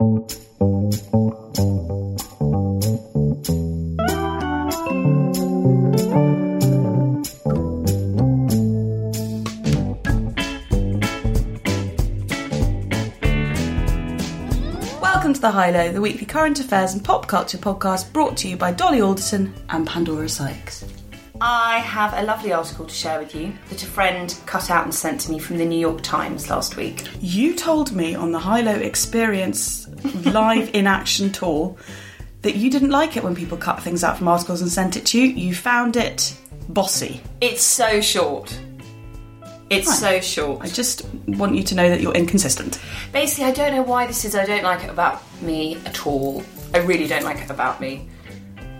[0.00, 0.28] Welcome
[15.34, 18.56] to the High Low, the weekly current affairs and pop culture podcast brought to you
[18.56, 20.84] by Dolly Alderton and Pandora Sykes.
[21.40, 24.92] I have a lovely article to share with you that a friend cut out and
[24.92, 27.06] sent to me from the New York Times last week.
[27.20, 29.87] You told me on the High Low Experience
[30.24, 31.76] live in action tour
[32.42, 35.04] that you didn't like it when people cut things out from articles and sent it
[35.06, 35.26] to you.
[35.26, 36.36] You found it
[36.68, 37.20] bossy.
[37.40, 38.56] It's so short.
[39.70, 39.98] It's Right.
[39.98, 40.62] so short.
[40.62, 42.80] I just want you to know that you're inconsistent.
[43.12, 44.34] Basically, I don't know why this is.
[44.34, 46.42] I don't like it about me at all.
[46.72, 48.08] I really don't like it about me.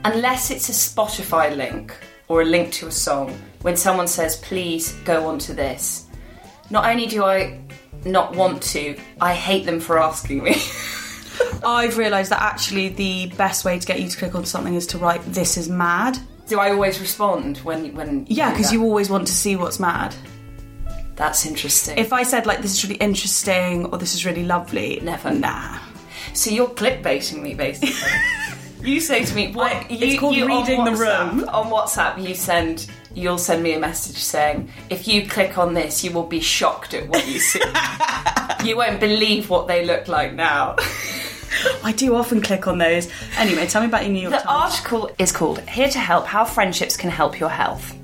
[0.04, 1.94] Unless it's a Spotify link
[2.28, 6.06] or a link to a song, when someone says, please go on to this,
[6.70, 7.58] not only do I
[8.04, 10.54] not want to, I hate them for asking me.
[11.64, 14.86] I've realised that actually the best way to get you to click on something is
[14.88, 18.26] to write "This is mad." do I always respond when when?
[18.28, 20.14] Yeah, because you always want to see what's mad.
[21.14, 21.98] That's interesting.
[21.98, 25.30] If I said like "This is really interesting" or "This is really lovely," Never.
[25.30, 25.78] Nah.
[26.34, 27.94] So you're clickbaiting me, basically.
[28.82, 31.48] you say to me, "What?" I- you, it's called you, reading the room.
[31.48, 36.02] On WhatsApp, you send, you'll send me a message saying, "If you click on this,
[36.02, 37.62] you will be shocked at what you see.
[38.64, 40.76] you won't believe what they look like now."
[41.82, 43.08] I do often click on those.
[43.36, 44.72] Anyway, tell me about your New York The Times.
[44.74, 47.94] article is called Here to Help How Friendships Can Help Your Health.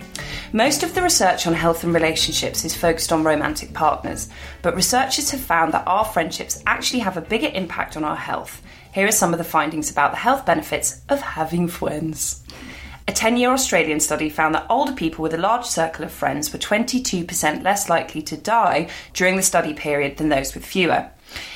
[0.52, 4.28] Most of the research on health and relationships is focused on romantic partners,
[4.62, 8.62] but researchers have found that our friendships actually have a bigger impact on our health.
[8.92, 12.44] Here are some of the findings about the health benefits of having friends.
[13.08, 16.52] A 10 year Australian study found that older people with a large circle of friends
[16.52, 21.10] were 22% less likely to die during the study period than those with fewer.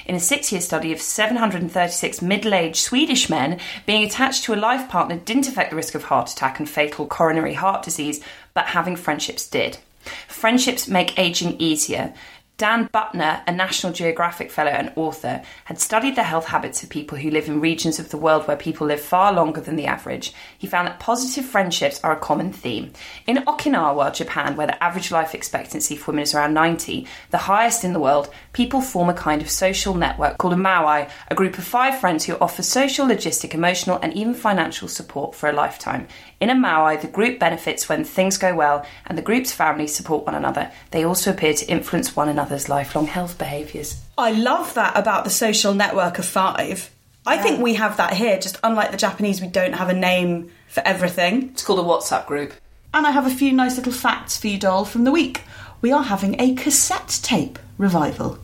[0.07, 4.57] In a six year study of 736 middle aged Swedish men, being attached to a
[4.57, 8.23] life partner didn't affect the risk of heart attack and fatal coronary heart disease,
[8.55, 9.79] but having friendships did.
[10.27, 12.15] Friendships make aging easier.
[12.59, 17.17] Dan Buettner, a National Geographic Fellow and author, had studied the health habits of people
[17.17, 20.33] who live in regions of the world where people live far longer than the average.
[20.59, 22.93] He found that positive friendships are a common theme.
[23.29, 27.85] In Okinawa, Japan, where the average life expectancy for women is around 90, the highest
[27.85, 28.29] in the world,
[28.59, 32.25] people form a kind of social network called a moai, a group of five friends
[32.25, 36.09] who offer social, logistic, emotional, and even financial support for a lifetime.
[36.41, 40.27] In a moai, the group benefits when things go well, and the group's families support
[40.27, 40.73] one another.
[40.91, 44.03] They also appear to influence one another's lifelong health behaviours.
[44.19, 46.91] I love that about the social network of five.
[47.25, 50.51] I think we have that here, just unlike the Japanese, we don't have a name
[50.67, 51.51] for everything.
[51.51, 52.55] It's called a WhatsApp group.
[52.93, 55.43] And I have a few nice little facts for you, doll, from the week.
[55.81, 58.41] We are having a cassette tape revival.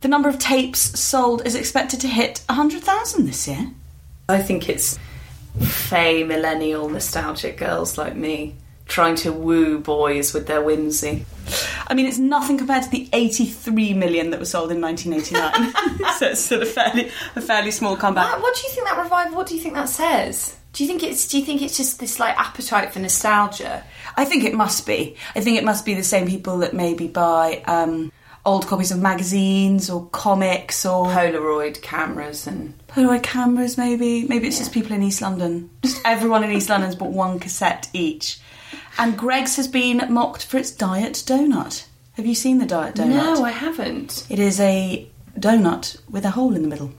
[0.00, 3.70] The number of tapes sold is expected to hit 100,000 this year.
[4.28, 4.98] I think it's
[5.60, 8.54] fey millennial nostalgic girls like me
[8.88, 11.24] trying to woo boys with their whimsy.
[11.86, 16.12] I mean, it's nothing compared to the 83 million that was sold in 1989.
[16.18, 18.32] so it's still a fairly, a fairly small comeback.
[18.32, 19.36] What, what do you think that revival?
[19.36, 20.56] What do you think that says?
[20.72, 21.28] Do you think it's?
[21.28, 23.84] Do you think it's just this like appetite for nostalgia?
[24.16, 25.16] I think it must be.
[25.34, 28.12] I think it must be the same people that maybe buy um,
[28.44, 34.24] old copies of magazines or comics or Polaroid cameras and Polaroid cameras, maybe.
[34.26, 35.70] Maybe it's just people in East London.
[35.82, 38.40] Just everyone in East London's bought one cassette each.
[38.98, 41.86] And Greggs has been mocked for its diet donut.
[42.14, 43.08] Have you seen the diet donut?
[43.08, 44.26] no, I haven't.
[44.28, 45.06] It is a
[45.38, 46.92] donut with a hole in the middle.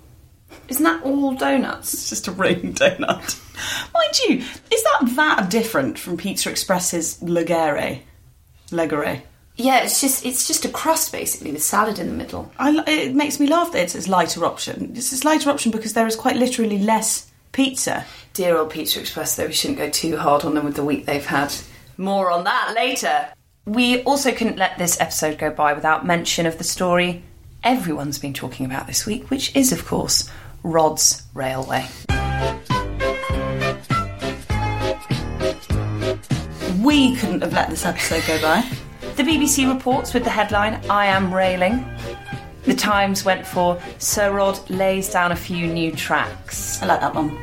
[0.67, 1.93] Isn't that all donuts?
[1.93, 3.41] It's just a ring donut.
[3.93, 4.37] Mind you,
[4.71, 8.01] is that that different from Pizza Express's Leggera?
[8.69, 9.21] Leggera.
[9.59, 12.49] Yeah, it's just it's just a crust basically with salad in the middle.
[12.57, 14.93] I, it makes me laugh that it's a lighter option.
[14.95, 18.05] It's a lighter option because there is quite literally less pizza.
[18.33, 21.05] Dear old Pizza Express, though, we shouldn't go too hard on them with the week
[21.05, 21.53] they've had.
[21.97, 23.27] More on that later.
[23.65, 27.21] We also couldn't let this episode go by without mention of the story
[27.61, 30.29] everyone's been talking about this week, which is, of course,
[30.63, 31.85] Rod's Railway.
[36.81, 38.63] We couldn't have let this episode go by.
[39.19, 41.83] The BBC reports with the headline I am railing.
[42.63, 46.81] the Times went for Sir Rod lays down a few new tracks.
[46.81, 47.37] I like that one.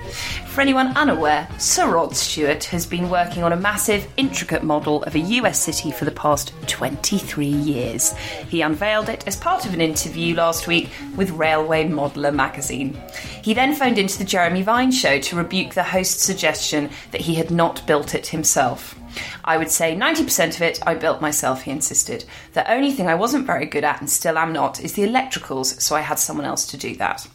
[0.56, 5.14] For anyone unaware, Sir Rod Stewart has been working on a massive, intricate model of
[5.14, 8.16] a US city for the past 23 years.
[8.48, 12.98] He unveiled it as part of an interview last week with Railway Modeller magazine.
[13.42, 17.34] He then phoned into the Jeremy Vine show to rebuke the host's suggestion that he
[17.34, 18.98] had not built it himself.
[19.44, 22.24] I would say 90% of it I built myself, he insisted.
[22.54, 25.82] The only thing I wasn't very good at, and still am not, is the electricals,
[25.82, 27.28] so I had someone else to do that.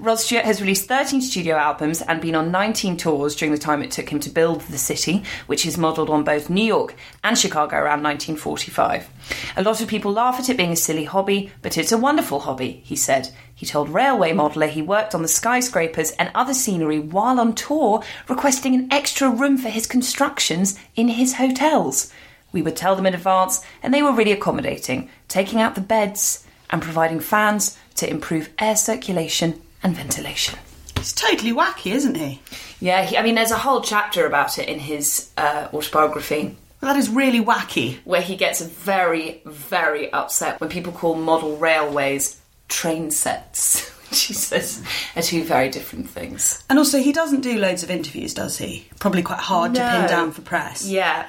[0.00, 3.80] Rod Stewart has released 13 studio albums and been on 19 tours during the time
[3.80, 7.38] it took him to build the city, which is modelled on both New York and
[7.38, 9.08] Chicago around 1945.
[9.56, 12.40] A lot of people laugh at it being a silly hobby, but it's a wonderful
[12.40, 13.32] hobby, he said.
[13.54, 18.02] He told Railway Modeller he worked on the skyscrapers and other scenery while on tour,
[18.28, 22.12] requesting an extra room for his constructions in his hotels.
[22.50, 26.44] We would tell them in advance, and they were really accommodating, taking out the beds
[26.70, 30.58] and providing fans to improve air circulation and ventilation.
[30.96, 32.40] He's totally wacky, isn't he?
[32.80, 36.92] Yeah, he, I mean, there's a whole chapter about it in his uh, autobiography Well,
[36.92, 37.98] that is really wacky.
[38.04, 44.32] where he gets very, very upset when people call model railways train sets, which he
[44.34, 44.82] says
[45.16, 46.64] are two very different things.
[46.70, 48.88] And also, he doesn't do loads of interviews, does he?
[48.98, 50.86] Probably quite hard to pin down for press.
[50.86, 51.26] Yeah.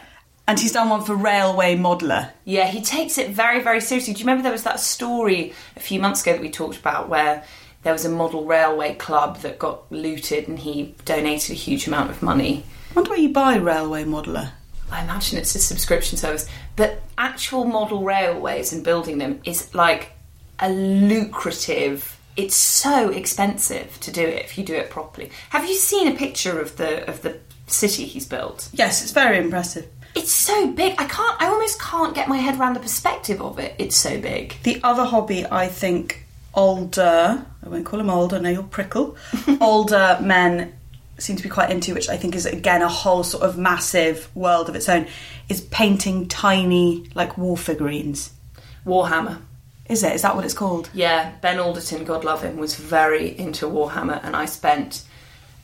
[0.48, 2.30] And he's done one for Railway Modeller.
[2.44, 4.14] Yeah, he takes it very, very seriously.
[4.14, 7.10] Do you remember there was that story a few months ago that we talked about
[7.10, 7.44] where
[7.82, 12.12] there was a model railway club that got looted and he donated a huge amount
[12.12, 12.64] of money?
[12.92, 14.52] I wonder where you buy Railway Modeller.
[14.92, 20.12] I imagine it's a subscription service, but actual model railways and building them is like
[20.60, 22.20] a lucrative.
[22.38, 25.32] It's so expensive to do it if you do it properly.
[25.50, 28.70] Have you seen a picture of the of the city he's built?
[28.74, 29.88] Yes, it's very impressive.
[30.16, 30.96] It's so big.
[30.98, 31.42] I can't.
[31.42, 33.76] I almost can't get my head around the perspective of it.
[33.78, 34.56] It's so big.
[34.64, 36.26] The other hobby, I think,
[36.56, 39.18] older, I won't call them old, I know you'll prickle,
[39.62, 40.74] older men
[41.18, 44.30] seem to be quite into, which I think is again a whole sort of massive
[44.36, 45.08] world of its own,
[45.50, 48.32] is painting tiny, like war figurines.
[48.86, 49.42] Warhammer.
[49.88, 50.14] Is it?
[50.14, 50.90] Is that what it's called?
[50.94, 55.04] Yeah, Ben Alderton, God love him, was very into Warhammer, and I spent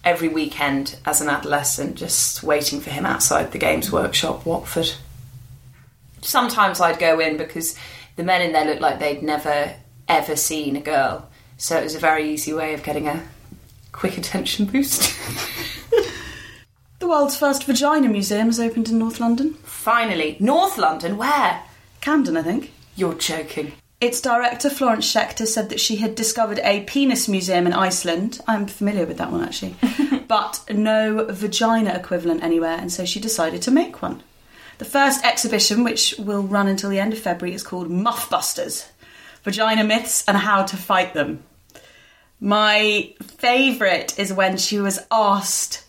[0.03, 4.91] every weekend as an adolescent just waiting for him outside the Games Workshop, Watford.
[6.21, 7.77] Sometimes I'd go in because
[8.15, 9.75] the men in there looked like they'd never
[10.07, 13.23] ever seen a girl, so it was a very easy way of getting a
[13.91, 15.17] quick attention boost.
[17.01, 19.55] The world's first vagina museum has opened in North London.
[19.63, 21.63] Finally, North London, where?
[21.99, 22.71] Camden, I think.
[22.95, 23.71] You're joking.
[24.01, 28.41] Its director, Florence Schechter, said that she had discovered a penis museum in Iceland.
[28.47, 29.75] I'm familiar with that one actually,
[30.27, 34.23] but no vagina equivalent anywhere, and so she decided to make one.
[34.79, 38.87] The first exhibition, which will run until the end of February, is called Muffbusters
[39.43, 41.43] Vagina Myths and How to Fight Them.
[42.39, 45.85] My favourite is when she was asked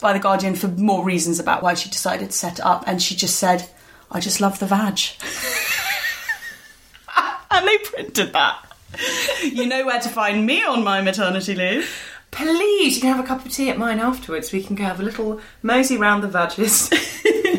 [0.00, 3.00] by The Guardian for more reasons about why she decided to set it up, and
[3.00, 3.70] she just said,
[4.10, 5.00] I just love the vag.
[7.54, 8.72] and they printed that.
[9.42, 11.90] You know where to find me on my maternity leave.
[12.30, 14.52] Please, you can have a cup of tea at mine afterwards.
[14.52, 16.90] We can go have a little mosey round the vages.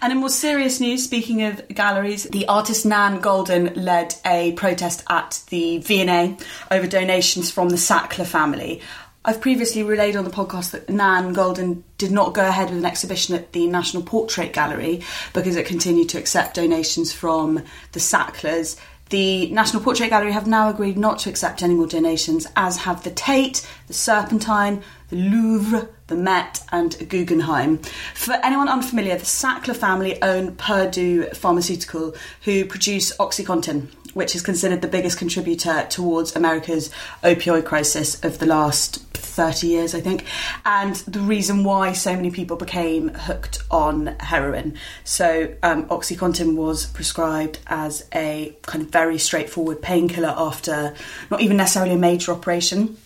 [0.00, 5.04] And in more serious news, speaking of galleries, the artist Nan Goldin led a protest
[5.08, 6.36] at the V&A
[6.70, 8.80] over donations from the Sackler family.
[9.24, 12.84] I've previously relayed on the podcast that Nan Goldin did not go ahead with an
[12.84, 15.02] exhibition at the National Portrait Gallery
[15.34, 18.78] because it continued to accept donations from the Sacklers.
[19.10, 23.04] The National Portrait Gallery have now agreed not to accept any more donations, as have
[23.04, 27.78] the Tate, the Serpentine, the Louvre, the Met, and Guggenheim.
[28.14, 34.82] For anyone unfamiliar, the Sackler family own Purdue Pharmaceutical, who produce OxyContin, which is considered
[34.82, 36.90] the biggest contributor towards America's
[37.22, 40.24] opioid crisis of the last 30 years, I think,
[40.64, 44.76] and the reason why so many people became hooked on heroin.
[45.04, 50.94] So, um, OxyContin was prescribed as a kind of very straightforward painkiller after
[51.30, 52.96] not even necessarily a major operation.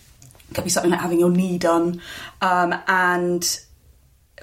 [0.53, 1.99] It could be something like having your knee done,
[2.39, 3.59] um, and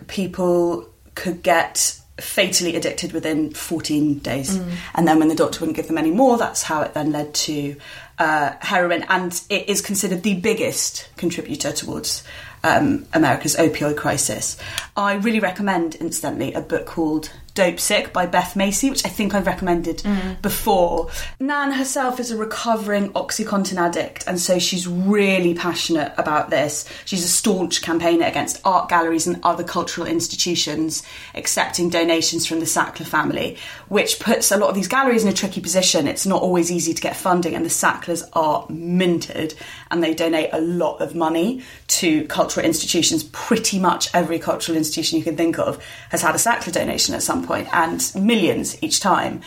[0.09, 4.57] people could get fatally addicted within 14 days.
[4.95, 7.33] And then when the doctor wouldn't give them any more, that's how it then led
[7.35, 7.77] to
[8.19, 9.05] uh, heroin.
[9.09, 12.25] And it is considered the biggest contributor towards
[12.65, 14.59] um, America's opioid crisis.
[14.97, 19.35] I really recommend, incidentally, a book called Dope Sick by Beth Macy, which I think
[19.35, 20.41] I've recommended mm.
[20.43, 21.11] before.
[21.39, 26.89] Nan herself is a recovering Oxycontin addict, and so she's really passionate about this.
[27.05, 31.03] She's a staunch campaigner against art galleries and other cultural institutions
[31.35, 33.57] accepting donations from the Sackler family,
[33.89, 36.07] which puts a lot of these galleries in a tricky position.
[36.07, 39.55] It's not always easy to get funding, and the Sacklers are minted
[39.91, 43.25] and they donate a lot of money to cultural institutions.
[43.25, 47.23] Pretty much every cultural institution you can think of has had a Sackler donation at
[47.23, 49.43] some point, and millions each time.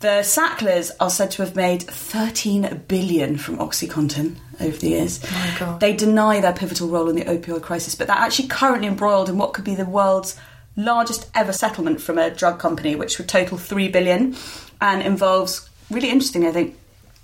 [0.00, 5.20] The Sacklers are said to have made 13 billion from OxyContin over the years.
[5.32, 5.80] My God.
[5.80, 9.38] They deny their pivotal role in the opioid crisis, but they're actually currently embroiled in
[9.38, 10.38] what could be the world's
[10.76, 14.36] largest ever settlement from a drug company, which would total 3 billion
[14.80, 16.76] and involves, really interesting, I think,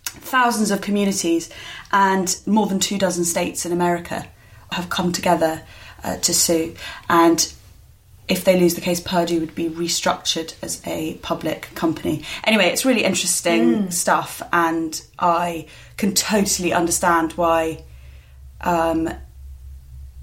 [0.04, 1.50] thousands of communities
[1.92, 4.26] and more than two dozen states in America
[4.72, 5.62] have come together
[6.02, 6.74] uh, to sue.
[7.08, 7.52] And
[8.26, 12.24] if they lose the case, Purdue would be restructured as a public company.
[12.44, 15.66] Anyway, it's really interesting stuff, and I
[15.96, 17.84] can totally understand why
[18.62, 19.10] um,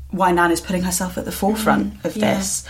[0.10, 2.38] why Nan is putting herself at the forefront of yeah.
[2.38, 2.66] this.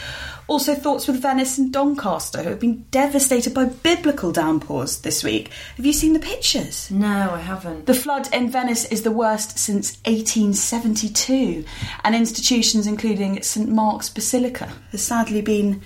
[0.51, 5.50] Also, thoughts with Venice and Doncaster, who have been devastated by biblical downpours this week.
[5.77, 6.91] Have you seen the pictures?
[6.91, 7.86] No, I haven't.
[7.86, 11.63] The flood in Venice is the worst since 1872,
[12.03, 15.81] and institutions including St Mark's Basilica has sadly been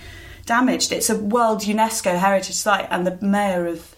[0.46, 0.90] damaged.
[0.90, 3.94] It's a World UNESCO Heritage Site, and the mayor of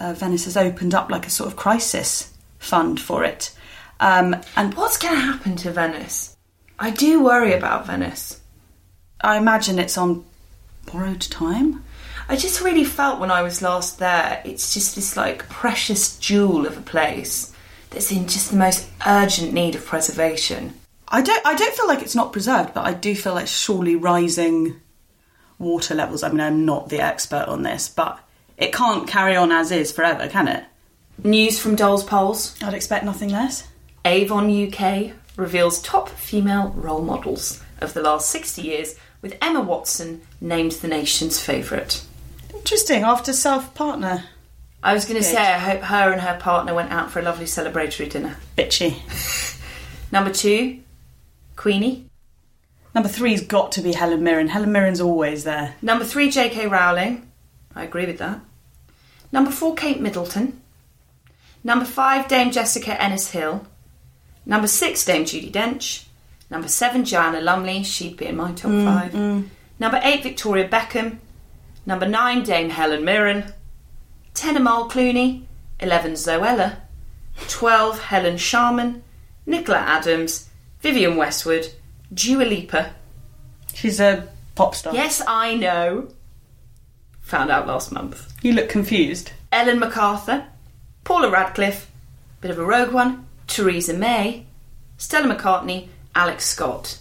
[0.00, 3.54] uh, Venice has opened up like a sort of crisis fund for it.
[4.00, 6.38] Um, and What's going to happen to Venice?
[6.78, 8.40] I do worry about Venice.
[9.20, 10.24] I imagine it's on
[10.92, 11.84] borrowed time.
[12.28, 16.66] I just really felt when I was last there, it's just this like precious jewel
[16.66, 17.52] of a place
[17.90, 20.74] that's in just the most urgent need of preservation.
[21.08, 21.46] I don't.
[21.46, 24.80] I don't feel like it's not preserved, but I do feel like surely rising
[25.58, 26.22] water levels.
[26.22, 28.18] I mean, I'm not the expert on this, but
[28.56, 30.64] it can't carry on as is forever, can it?
[31.22, 33.66] News from Doll's Polls I'd expect nothing less.
[34.04, 38.94] Avon UK reveals top female role models of the last 60 years,
[39.26, 42.04] with Emma Watson named the nation's favourite.
[42.54, 43.02] Interesting.
[43.02, 44.22] After self partner,
[44.84, 47.22] I was going to say, I hope her and her partner went out for a
[47.22, 48.36] lovely celebratory dinner.
[48.56, 48.94] bitchy.
[50.12, 50.80] Number two,
[51.56, 52.06] Queenie.
[52.94, 54.46] Number three's got to be Helen Mirren.
[54.46, 55.74] Helen Mirren's always there.
[55.82, 56.68] Number three, J.K.
[56.68, 57.28] Rowling.
[57.74, 58.38] I agree with that.
[59.32, 60.62] Number four, Kate Middleton.
[61.64, 63.66] Number five, Dame Jessica Ennis Hill.
[64.46, 66.05] Number six, Dame Judi Dench.
[66.50, 67.82] Number seven, Joanna Lumley.
[67.82, 69.12] She'd be in my top mm, five.
[69.12, 69.48] Mm.
[69.78, 71.18] Number eight, Victoria Beckham.
[71.84, 73.52] Number nine, Dame Helen Mirren.
[74.34, 75.44] Ten, Amal Clooney.
[75.80, 76.76] Eleven, Zoella.
[77.48, 79.02] Twelve, Helen Sharman.
[79.44, 80.48] Nicola Adams.
[80.80, 81.72] Vivienne Westwood.
[82.12, 82.94] Dua Lipa.
[83.74, 84.94] She's a pop star.
[84.94, 86.08] Yes, I know.
[87.22, 88.32] Found out last month.
[88.42, 89.32] You look confused.
[89.50, 90.46] Ellen MacArthur,
[91.04, 91.90] Paula Radcliffe,
[92.40, 94.46] bit of a rogue one, Theresa May,
[94.96, 96.98] Stella McCartney, Alex Scott.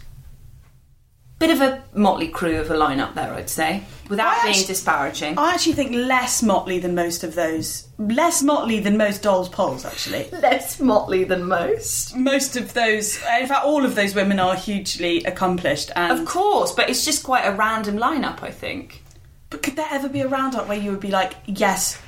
[1.40, 4.68] Bit of a motley crew of a lineup there, I'd say, without I being actu-
[4.68, 5.38] disparaging.
[5.38, 7.88] I actually think less motley than most of those.
[7.98, 10.30] Less motley than most dolls polls, actually.
[10.32, 12.16] Less motley than most.
[12.16, 15.92] Most of those, in fact, all of those women are hugely accomplished.
[15.96, 19.02] And Of course, but it's just quite a random lineup, I think.
[19.50, 22.02] But could there ever be a roundup where you would be like, yes,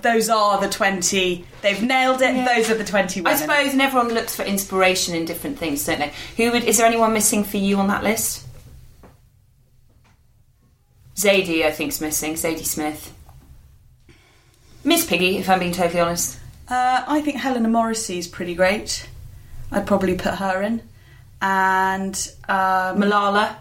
[0.00, 2.54] those are the 20, they've nailed it, Yeah.
[2.54, 3.32] those are the 20 women?
[3.32, 6.12] I suppose, and everyone looks for inspiration in different things, don't they?
[6.36, 6.64] Who would?
[6.64, 8.46] Is there anyone missing for you on that list?
[11.16, 12.34] Zadie, I think's missing.
[12.34, 13.12] Zadie Smith.
[14.82, 16.38] Miss Piggy, if I'm being totally honest.
[16.68, 19.08] Uh, I think Helena morrissey is pretty great.
[19.70, 20.82] I'd probably put her in.
[21.40, 22.14] And
[22.48, 23.56] um, Malala.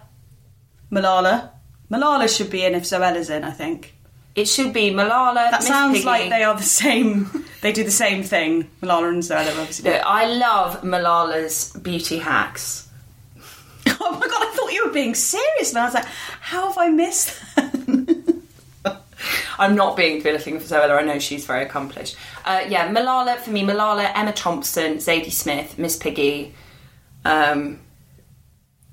[0.92, 1.50] Malala.
[1.92, 3.94] Malala should be in if Zoella's in, I think.
[4.36, 5.52] It should be Malala.
[5.52, 6.06] That Miss sounds Piggy.
[6.06, 7.46] like they are the same.
[7.62, 8.70] they do the same thing.
[8.82, 9.92] Malala and Zoella, obviously.
[9.92, 12.88] No, I love Malala's beauty hacks.
[14.06, 16.06] Oh my god, I thought you were being serious, and I was like,
[16.42, 18.34] how have I missed that?
[19.60, 20.98] I'm not being belittling for Zoella.
[20.98, 22.18] I know she's very accomplished.
[22.44, 23.64] Uh, yeah, Malala for me.
[23.64, 26.54] Malala, Emma Thompson, Zadie Smith, Miss Piggy.
[27.24, 27.80] Um,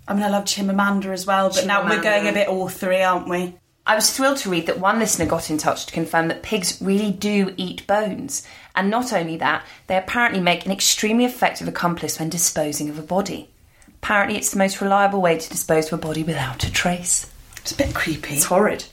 [0.07, 3.03] I mean, I love Chimamanda as well, but now we're going a bit all three,
[3.03, 3.55] aren't we?
[3.91, 6.81] I was thrilled to read that one listener got in touch to confirm that pigs
[6.81, 8.47] really do eat bones.
[8.77, 13.03] And not only that, they apparently make an extremely effective accomplice when disposing of a
[13.03, 13.51] body.
[14.01, 17.29] Apparently, it's the most reliable way to dispose of a body without a trace.
[17.57, 18.35] It's a bit creepy.
[18.35, 18.85] It's horrid.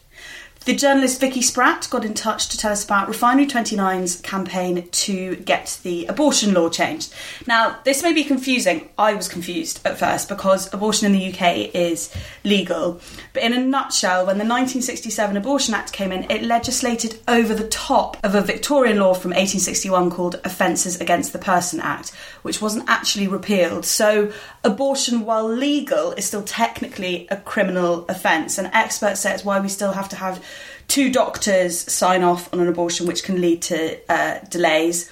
[0.68, 5.38] The journalist Vicky Spratt got in touch to tell us about Refinery 29's campaign to
[5.38, 7.14] get the abortion law changed.
[7.48, 8.90] Now, this may be confusing.
[8.98, 13.00] I was confused at first because abortion in the UK is legal.
[13.32, 17.70] But in a nutshell, when the 1967 Abortion Act came in, it legislated over the
[17.70, 22.10] top of a Victorian law from 1861 called Offences Against the Person Act,
[22.42, 23.86] which wasn't actually repealed.
[23.86, 24.34] So,
[24.66, 28.58] abortion, while legal, is still technically a criminal offence.
[28.58, 30.44] And experts say it's why we still have to have
[30.88, 35.12] two doctors sign off on an abortion, which can lead to uh, delays.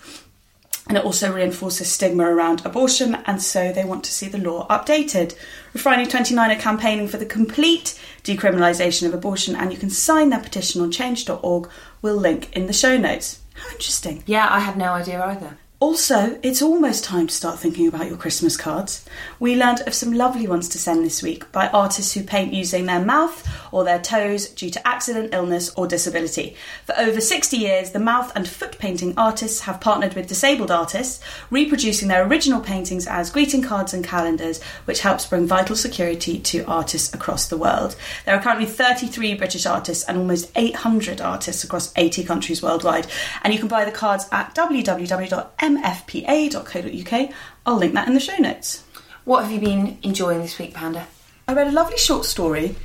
[0.87, 4.67] And it also reinforces stigma around abortion, and so they want to see the law
[4.67, 5.35] updated.
[5.73, 10.39] Refinery 29 are campaigning for the complete decriminalisation of abortion, and you can sign their
[10.39, 11.69] petition on change.org.
[12.03, 13.39] We'll link in the show notes.
[13.55, 14.23] How interesting.
[14.27, 15.57] Yeah, I had no idea either.
[15.81, 19.05] Also, it's almost time to start thinking about your Christmas cards.
[19.41, 22.85] We learned of some lovely ones to send this week by artists who paint using
[22.85, 26.55] their mouth or their toes due to accident, illness, or disability.
[26.85, 31.21] For over 60 years, the mouth and foot painting artists have partnered with disabled artists,
[31.49, 36.63] reproducing their original paintings as greeting cards and calendars, which helps bring vital security to
[36.67, 37.97] artists across the world.
[38.25, 43.07] There are currently 33 British artists and almost 800 artists across 80 countries worldwide,
[43.43, 47.29] and you can buy the cards at www mfpa.co.uk.
[47.65, 48.83] I'll link that in the show notes.
[49.23, 51.07] What have you been enjoying this week, Panda?
[51.47, 52.75] I read a lovely short story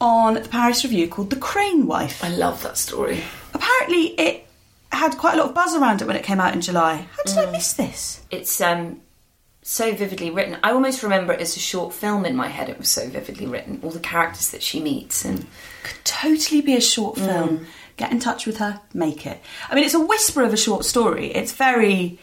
[0.00, 2.22] on the Paris Review called The Crane Wife.
[2.24, 3.22] I love that story.
[3.52, 4.46] Apparently, it
[4.92, 7.06] had quite a lot of buzz around it when it came out in July.
[7.16, 8.22] How did I miss this?
[8.30, 9.00] It's um
[9.62, 10.58] so vividly written.
[10.62, 12.68] I almost remember it as a short film in my head.
[12.68, 13.80] It was so vividly written.
[13.82, 15.46] All the characters that she meets and
[15.82, 17.66] Could totally be a short film.
[17.96, 19.40] Get in touch with her, make it.
[19.70, 21.26] I mean, it's a whisper of a short story.
[21.32, 22.18] It's very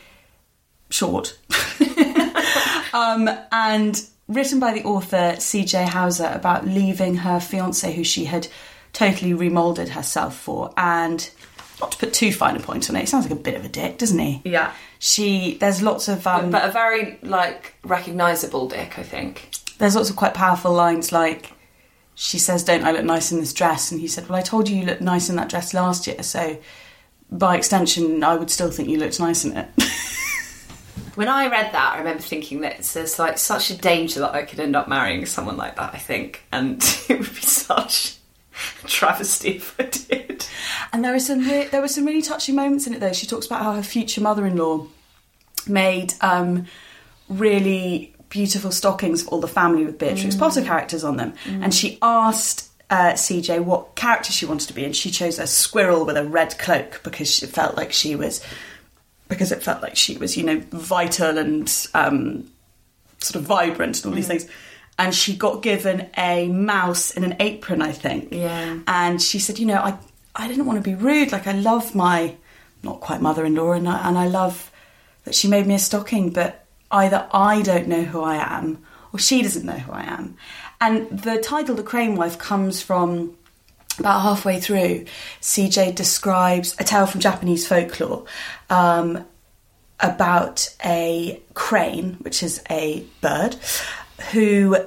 [0.90, 1.38] short.
[2.94, 5.86] um, and written by the author C.J.
[5.86, 8.48] Hauser about leaving her fiance, who she had
[8.94, 10.74] totally remoulded herself for.
[10.76, 11.30] And
[11.80, 13.66] not to put too fine a point on it, he sounds like a bit of
[13.66, 14.42] a dick, doesn't he?
[14.44, 14.74] Yeah.
[15.00, 19.50] She, there's lots of, um, but a very like recognizable dick, I think.
[19.80, 21.54] there's lots of quite powerful lines like,
[22.22, 23.92] she says, Don't I look nice in this dress?
[23.92, 26.22] And he said, Well, I told you you looked nice in that dress last year,
[26.22, 26.60] so
[27.32, 29.70] by extension, I would still think you looked nice in it.
[31.16, 34.44] When I read that, I remember thinking that there's like such a danger that I
[34.44, 35.94] could end up marrying someone like that.
[35.94, 38.16] I think, and it would be such
[38.84, 40.46] a travesty if I did.
[40.94, 43.12] And there were some re- there were some really touching moments in it though.
[43.12, 44.88] She talks about how her future mother-in-law
[45.68, 46.68] made um,
[47.28, 52.00] really beautiful stockings for all the family with Beatrix Potter characters on them, and she
[52.02, 52.70] asked.
[52.90, 56.26] Uh, CJ, what character she wanted to be, and she chose a squirrel with a
[56.26, 58.44] red cloak because she felt like she was,
[59.30, 62.52] because it felt like she was, you know, vital and um,
[63.20, 64.46] sort of vibrant and all these things.
[65.00, 68.30] And she got given a mouse in an apron, I think.
[68.32, 68.80] Yeah.
[68.88, 69.98] And she said, you know, I,
[70.36, 71.32] I didn't want to be rude.
[71.32, 72.36] Like, I love my,
[72.84, 74.70] not quite mother in law, and I, and I love
[75.24, 79.20] that she made me a stocking, but either I don't know who I am or
[79.20, 80.36] she doesn't know who I am.
[80.80, 83.38] And the title, The Crane Wife, comes from
[84.00, 85.06] about halfway through.
[85.42, 88.26] CJ describes a tale from Japanese folklore
[88.70, 89.26] um,
[90.00, 93.56] about a crane, which is a bird,
[94.32, 94.78] who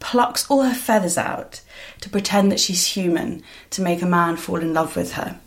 [0.00, 1.62] plucks all her feathers out
[2.00, 5.38] to pretend that she's human to make a man fall in love with her.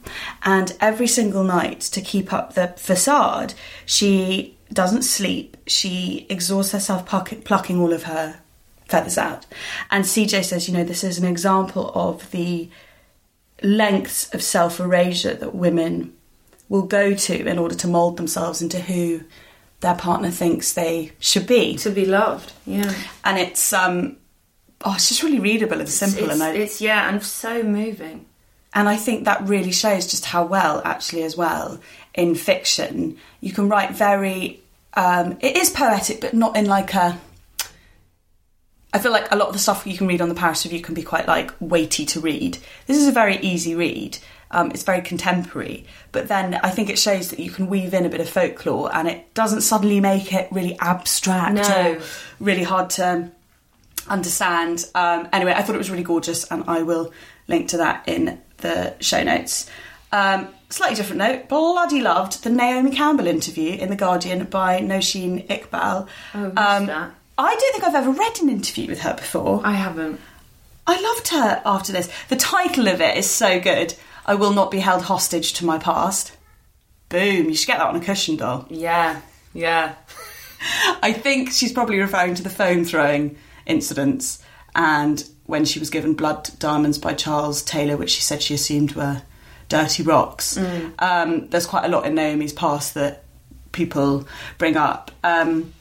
[0.43, 3.53] And every single night, to keep up the facade,
[3.85, 5.58] she doesn't sleep.
[5.67, 8.39] She exhausts herself pluck- plucking all of her
[8.88, 9.45] feathers out.
[9.91, 12.69] And CJ says, you know, this is an example of the
[13.63, 16.13] lengths of self erasure that women
[16.69, 19.21] will go to in order to mould themselves into who
[19.80, 21.75] their partner thinks they should be.
[21.77, 22.93] To be loved, yeah.
[23.23, 24.17] And it's um
[24.84, 28.25] oh, it's just really readable and simple It's, and I, it's yeah, and so moving.
[28.73, 31.80] and I think that really shows just how well actually as well
[32.17, 34.60] in fiction you can write very
[34.95, 37.17] um it is poetic but not in like a
[38.93, 40.82] I feel like a lot of the stuff you can read on the Paris Review
[40.82, 42.58] can be quite like weighty to read.
[42.88, 44.17] This is a very easy read.
[44.49, 48.06] Um, it's very contemporary, but then I think it shows that you can weave in
[48.06, 51.97] a bit of folklore, and it doesn't suddenly make it really abstract No.
[51.97, 52.01] or
[52.39, 53.30] really hard to
[54.08, 54.86] understand.
[54.95, 57.12] Um, anyway, I thought it was really gorgeous, and I will
[57.49, 59.69] link to that in the show notes.
[60.12, 65.46] Um, slightly different note, bloody loved the Naomi Campbell interview in The Guardian by Nosheen
[65.48, 66.08] Iqbal.
[66.34, 66.54] Oh, Um,
[66.86, 67.12] that?
[67.38, 69.62] I don't think I've ever read an interview with her before.
[69.63, 70.20] I haven't.
[70.88, 72.10] I loved her after this.
[72.30, 73.93] The title of it is so good.
[74.26, 76.32] I will not be held hostage to my past.
[77.10, 78.65] Boom, you should get that on a cushion doll.
[78.70, 79.22] Yeah,
[79.54, 79.96] yeah.
[81.04, 84.41] I think she's probably referring to the phone throwing incidents
[84.76, 88.93] and when she was given blood diamonds by Charles Taylor, which she said she assumed
[88.93, 89.22] were
[89.69, 90.58] dirty rocks.
[90.99, 93.23] Um, there's quite a lot in Naomi's past that
[93.71, 94.27] people
[94.58, 95.12] bring up.
[95.23, 95.73] Um,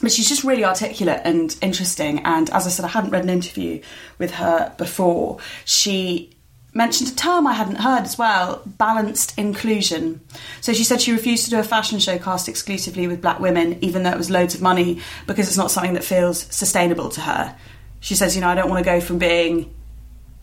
[0.00, 2.20] but she's just really articulate and interesting.
[2.20, 3.80] And as I said, I hadn't read an interview
[4.18, 5.38] with her before.
[5.64, 6.30] She
[6.74, 10.20] mentioned a term I hadn't heard as well balanced inclusion.
[10.60, 13.78] So she said she refused to do a fashion show cast exclusively with black women,
[13.82, 17.20] even though it was loads of money, because it's not something that feels sustainable to
[17.20, 17.56] her.
[18.00, 19.72] She says, you know, I don't want to go from being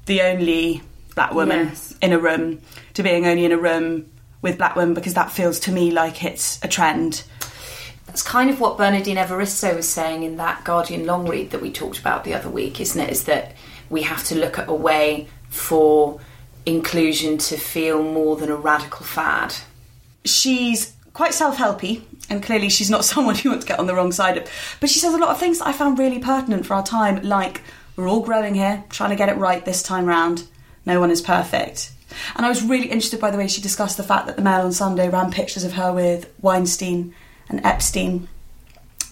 [0.06, 0.82] the only
[1.16, 1.96] black woman Yes.
[2.02, 2.60] in a room
[2.94, 4.06] to being only in a room
[4.42, 7.24] with black women because that feels to me like it's a trend.
[8.08, 11.72] That's kind of what Bernardine Evaristo was saying in that Guardian long read that we
[11.72, 13.10] talked about the other week, isn't it?
[13.10, 13.54] Is that
[13.90, 16.20] we have to look at a way for
[16.66, 19.54] inclusion to feel more than a radical fad.
[20.24, 24.12] she's quite self-helpy and clearly she's not someone who wants to get on the wrong
[24.12, 24.48] side of
[24.80, 27.22] but she says a lot of things that i found really pertinent for our time
[27.24, 27.62] like
[27.96, 30.48] we're all growing here trying to get it right this time round
[30.86, 31.92] no one is perfect
[32.36, 34.62] and i was really interested by the way she discussed the fact that the mail
[34.62, 37.14] on sunday ran pictures of her with weinstein
[37.50, 38.28] and epstein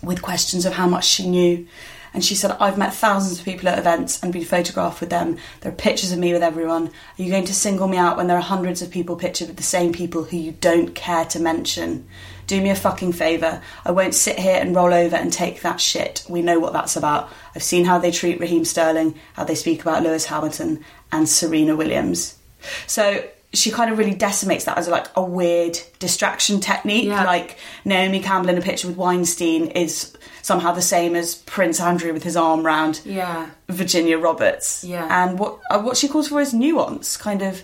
[0.02, 1.68] with questions of how much she knew.
[2.14, 5.38] And she said, I've met thousands of people at events and been photographed with them.
[5.62, 6.88] There are pictures of me with everyone.
[6.88, 9.58] Are you going to single me out when there are hundreds of people pictured with
[9.58, 12.08] the same people who you don't care to mention?
[12.50, 13.62] Do me a fucking favour.
[13.86, 16.26] I won't sit here and roll over and take that shit.
[16.28, 17.30] We know what that's about.
[17.56, 21.76] I've seen how they treat Raheem Sterling, how they speak about Lewis Hamilton and Serena
[21.76, 22.38] Williams.
[22.88, 27.06] So she kind of really decimates that as like a weird distraction technique.
[27.06, 27.24] Yeah.
[27.24, 32.14] Like Naomi Campbell in a picture with Weinstein is somehow the same as Prince Andrew
[32.14, 33.48] with his arm round Yeah.
[33.68, 34.84] Virginia Roberts.
[34.84, 35.08] Yeah.
[35.24, 37.64] And what uh, what she calls for is nuance, kind of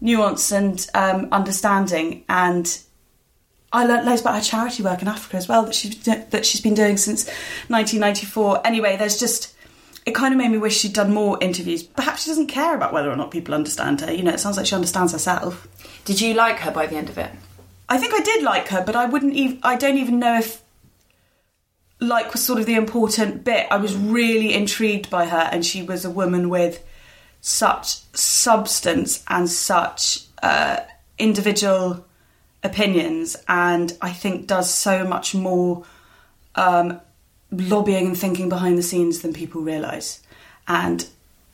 [0.00, 2.24] nuance and um, understanding.
[2.28, 2.66] And
[3.74, 6.60] I learnt loads about her charity work in Africa as well that she's that she's
[6.60, 7.26] been doing since
[7.68, 8.64] 1994.
[8.64, 9.52] Anyway, there's just
[10.06, 11.82] it kind of made me wish she'd done more interviews.
[11.82, 14.12] Perhaps she doesn't care about whether or not people understand her.
[14.12, 15.66] You know, it sounds like she understands herself.
[16.04, 17.30] Did you like her by the end of it?
[17.88, 19.58] I think I did like her, but I wouldn't even.
[19.64, 20.62] I don't even know if
[21.98, 23.66] like was sort of the important bit.
[23.72, 26.84] I was really intrigued by her, and she was a woman with
[27.40, 30.78] such substance and such uh,
[31.18, 32.06] individual
[32.64, 35.84] opinions, and I think does so much more
[36.56, 37.00] um,
[37.52, 40.22] lobbying and thinking behind the scenes than people realise.
[40.66, 41.06] And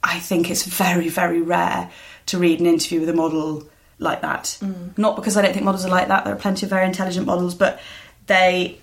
[0.03, 1.90] I think it's very, very rare
[2.27, 3.68] to read an interview with a model
[3.99, 4.57] like that.
[4.96, 7.27] Not because I don't think models are like that, there are plenty of very intelligent
[7.27, 7.81] models, but
[8.27, 8.79] they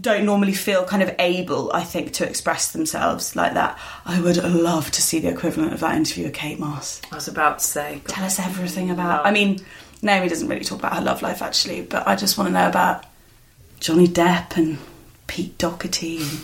[0.00, 3.78] don't normally feel kind of able, I think, to express themselves like that.
[4.04, 7.00] I would love to see the equivalent of that interview with Kate Moss.
[7.12, 8.00] I was about to say.
[8.06, 9.26] Tell us everything about.
[9.26, 9.60] I mean,
[10.06, 12.68] Naomi doesn't really talk about her love life actually, but I just want to know
[12.68, 13.04] about
[13.80, 14.78] Johnny Depp and
[15.26, 16.40] Pete Doherty and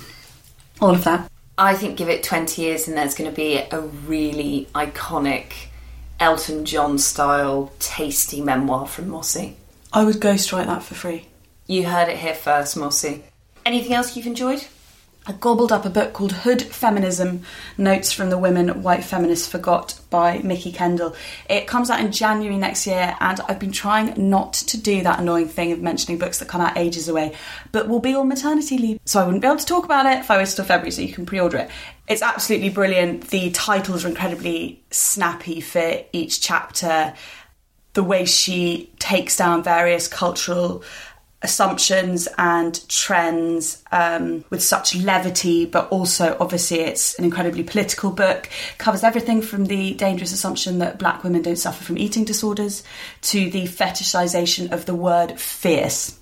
[0.81, 1.31] all of that.
[1.57, 5.53] I think give it 20 years and there's going to be a really iconic
[6.19, 9.57] Elton John style tasty memoir from Mossy.
[9.93, 11.27] I would ghostwrite that for free.
[11.67, 13.23] You heard it here first, Mossy.
[13.65, 14.67] Anything else you've enjoyed?
[15.25, 17.43] I gobbled up a book called Hood Feminism
[17.79, 21.15] Notes from the Women White Feminists Forgot by Mikki Kendall.
[21.49, 25.21] It comes out in January next year, and I've been trying not to do that
[25.21, 27.37] annoying thing of mentioning books that come out ages away,
[27.71, 28.99] but will be on maternity leave.
[29.05, 31.03] So I wouldn't be able to talk about it if I waited till February, so
[31.03, 31.71] you can pre order it.
[32.09, 33.29] It's absolutely brilliant.
[33.29, 37.15] The titles are incredibly snappy for each chapter.
[37.93, 40.83] The way she takes down various cultural
[41.43, 48.49] assumptions and trends um, with such levity, but also obviously it's an incredibly political book.
[48.79, 52.83] Covers everything from the dangerous assumption that black women don't suffer from eating disorders
[53.23, 56.19] to the fetishization of the word fierce.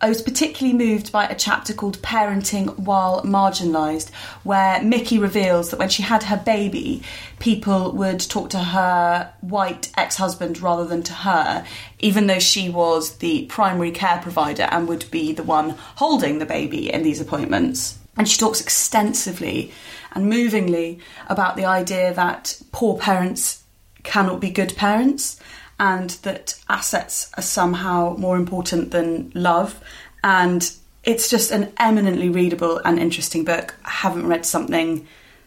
[0.00, 4.10] I was particularly moved by a chapter called Parenting While Marginalised,
[4.44, 7.02] where Mikki reveals that when she had her baby,
[7.40, 11.66] people would talk to her white ex husband rather than to her,
[11.98, 16.46] even though she was the primary care provider and would be the one holding the
[16.46, 17.98] baby in these appointments.
[18.16, 19.72] And she talks extensively
[20.12, 23.64] and movingly about the idea that poor parents
[24.04, 25.40] cannot be good parents
[25.78, 29.80] and that assets are somehow more important than love.
[30.24, 30.70] And
[31.04, 33.74] it's just an eminently readable and interesting book.
[33.84, 35.06] I haven't read something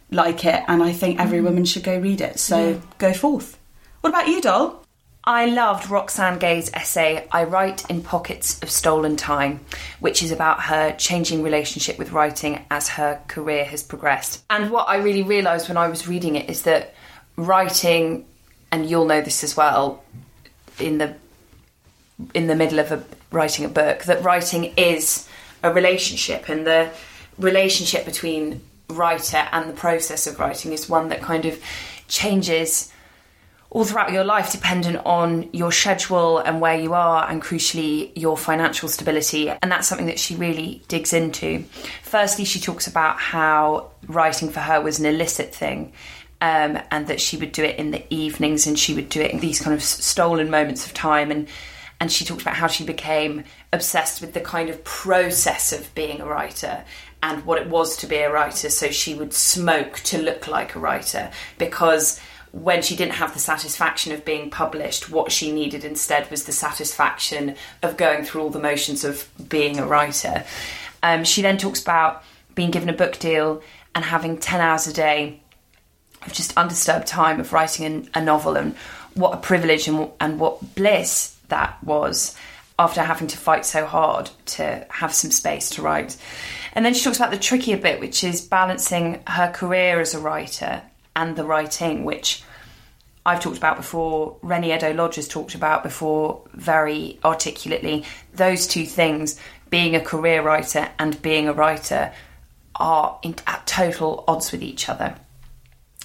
[0.09, 1.43] like it, and I think every mm.
[1.43, 2.39] woman should go read it.
[2.39, 3.57] So go forth.
[4.01, 4.81] What about you, doll?
[5.23, 9.59] I loved Roxane Gay's essay, I Write in Pockets of Stolen Time,
[9.99, 14.43] which is about her changing relationship with writing as her career has progressed.
[14.49, 16.95] And what I really realised when I was reading it is that
[17.35, 18.25] writing,
[18.71, 20.03] and you'll know this as well,
[20.79, 21.15] in the
[22.33, 25.27] in the middle of a, writing a book, that writing is
[25.63, 26.89] a relationship, and the
[27.37, 31.61] relationship between writer and the process of writing is one that kind of
[32.07, 32.91] changes
[33.69, 38.35] all throughout your life dependent on your schedule and where you are and crucially your
[38.35, 39.49] financial stability.
[39.49, 41.63] And that's something that she really digs into.
[42.03, 45.93] Firstly she talks about how writing for her was an illicit thing
[46.41, 49.31] um, and that she would do it in the evenings and she would do it
[49.31, 51.47] in these kind of stolen moments of time and
[51.99, 56.19] and she talked about how she became obsessed with the kind of process of being
[56.19, 56.83] a writer
[57.21, 60.73] and what it was to be a writer so she would smoke to look like
[60.73, 62.19] a writer because
[62.51, 66.51] when she didn't have the satisfaction of being published, what she needed instead was the
[66.51, 70.43] satisfaction of going through all the motions of being a writer.
[71.01, 72.23] Um, she then talks about
[72.53, 73.61] being given a book deal
[73.95, 75.39] and having 10 hours a day
[76.25, 78.75] of just undisturbed time of writing a, a novel and
[79.13, 82.35] what a privilege and, and what bliss that was
[82.79, 86.17] after having to fight so hard to have some space to write.
[86.73, 90.19] And then she talks about the trickier bit, which is balancing her career as a
[90.19, 90.81] writer
[91.15, 92.43] and the writing, which
[93.25, 98.05] I've talked about before, Reni Eddo-Lodge has talked about before very articulately.
[98.33, 102.11] Those two things, being a career writer and being a writer,
[102.77, 105.15] are in, at total odds with each other.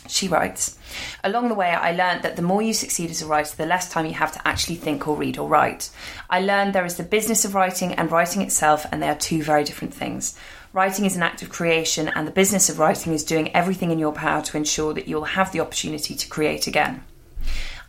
[0.08, 0.78] She writes,
[1.24, 3.90] Along the way, I learned that the more you succeed as a writer, the less
[3.90, 5.90] time you have to actually think or read or write.
[6.30, 9.42] I learned there is the business of writing and writing itself, and they are two
[9.42, 10.38] very different things.
[10.72, 13.98] Writing is an act of creation, and the business of writing is doing everything in
[13.98, 17.02] your power to ensure that you'll have the opportunity to create again.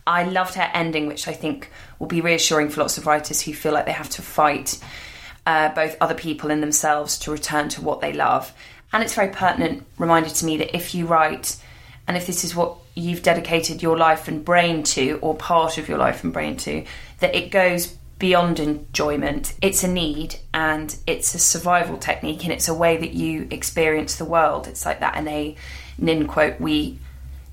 [0.06, 3.52] I loved her ending, which I think will be reassuring for lots of writers who
[3.52, 4.78] feel like they have to fight
[5.44, 8.52] uh, both other people and themselves to return to what they love.
[8.92, 11.56] And it's very pertinent reminder to me that if you write,
[12.08, 15.88] and if this is what you've dedicated your life and brain to, or part of
[15.88, 16.84] your life and brain to,
[17.20, 19.54] that it goes beyond enjoyment.
[19.62, 24.16] It's a need and it's a survival technique and it's a way that you experience
[24.16, 24.66] the world.
[24.66, 25.56] It's like that Anaïs
[25.98, 26.98] Nin quote, we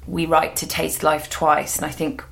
[0.07, 1.77] we write to taste life twice.
[1.77, 2.23] And I think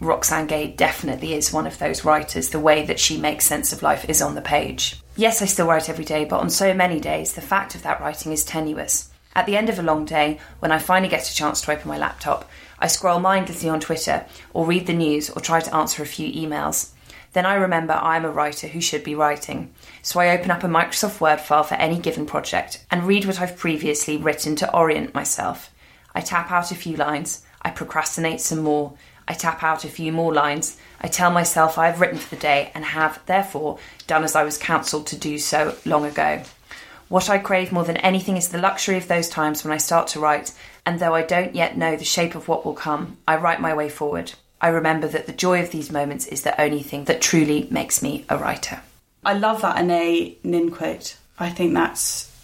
[0.00, 2.50] Roxane Gay definitely is one of those writers.
[2.50, 5.00] The way that she makes sense of life is on the page.
[5.16, 8.00] Yes, I still write every day, but on so many days, the fact of that
[8.00, 9.11] writing is tenuous.
[9.34, 11.88] At the end of a long day, when I finally get a chance to open
[11.88, 16.02] my laptop, I scroll mindlessly on Twitter or read the news or try to answer
[16.02, 16.90] a few emails.
[17.32, 19.72] Then I remember I'm a writer who should be writing.
[20.02, 23.40] So I open up a Microsoft Word file for any given project and read what
[23.40, 25.70] I've previously written to orient myself.
[26.14, 28.92] I tap out a few lines, I procrastinate some more,
[29.26, 32.40] I tap out a few more lines, I tell myself I have written for the
[32.40, 36.42] day and have, therefore, done as I was counselled to do so long ago.
[37.12, 40.08] What I crave more than anything is the luxury of those times when I start
[40.08, 40.54] to write,
[40.86, 43.74] and though I don't yet know the shape of what will come, I write my
[43.74, 44.32] way forward.
[44.62, 48.00] I remember that the joy of these moments is the only thing that truly makes
[48.00, 48.80] me a writer.
[49.26, 51.18] I love that Anaïs Nin quote.
[51.38, 52.34] I think that's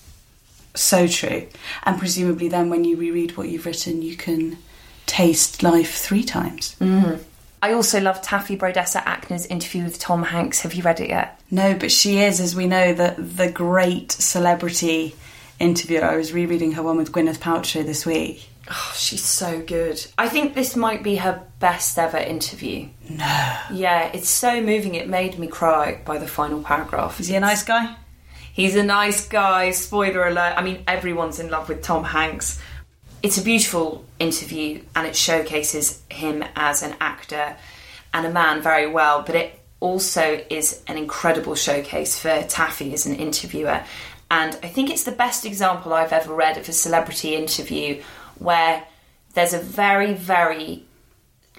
[0.75, 1.49] so true.
[1.85, 4.59] And presumably, then when you reread what you've written, you can
[5.07, 6.77] taste life three times.
[6.79, 7.25] Mm.
[7.63, 10.61] I also love Taffy Brodesser Akner's interview with Tom Hanks.
[10.61, 11.41] Have you read it yet?
[11.51, 15.15] No, but she is, as we know, the the great celebrity
[15.59, 16.05] interviewer.
[16.05, 18.49] I was rereading her one with Gwyneth Paltrow this week.
[18.71, 20.05] Oh, she's so good.
[20.19, 22.89] I think this might be her best ever interview.
[23.09, 23.59] No.
[23.73, 24.95] Yeah, it's so moving.
[24.95, 27.19] It made me cry by the final paragraph.
[27.19, 27.97] Is he a nice guy?
[28.53, 29.71] He's a nice guy.
[29.71, 30.55] Spoiler alert.
[30.57, 32.61] I mean, everyone's in love with Tom Hanks.
[33.23, 37.57] It's a beautiful interview and it showcases him as an actor
[38.15, 43.07] and a man very well, but it also is an incredible showcase for Taffy as
[43.07, 43.83] an interviewer.
[44.31, 48.03] And I think it's the best example I've ever read of a celebrity interview
[48.39, 48.85] where
[49.35, 50.85] there's a very, very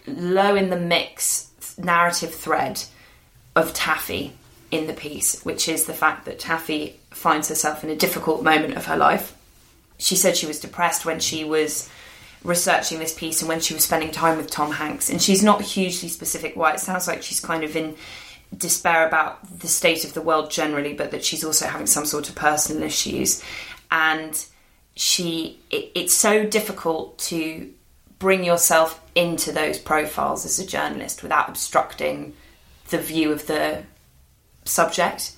[0.07, 2.83] low in the mix narrative thread
[3.55, 4.33] of Taffy
[4.71, 8.75] in the piece, which is the fact that Taffy finds herself in a difficult moment
[8.75, 9.35] of her life.
[9.99, 11.89] She said she was depressed when she was
[12.43, 15.61] researching this piece and when she was spending time with Tom Hanks, and she's not
[15.61, 16.73] hugely specific why.
[16.73, 17.95] It sounds like she's kind of in
[18.57, 22.29] despair about the state of the world generally, but that she's also having some sort
[22.29, 23.43] of personal issues.
[23.91, 24.43] And
[24.95, 27.71] she it, it's so difficult to
[28.19, 32.33] bring yourself into those profiles as a journalist without obstructing
[32.89, 33.83] the view of the
[34.65, 35.33] subject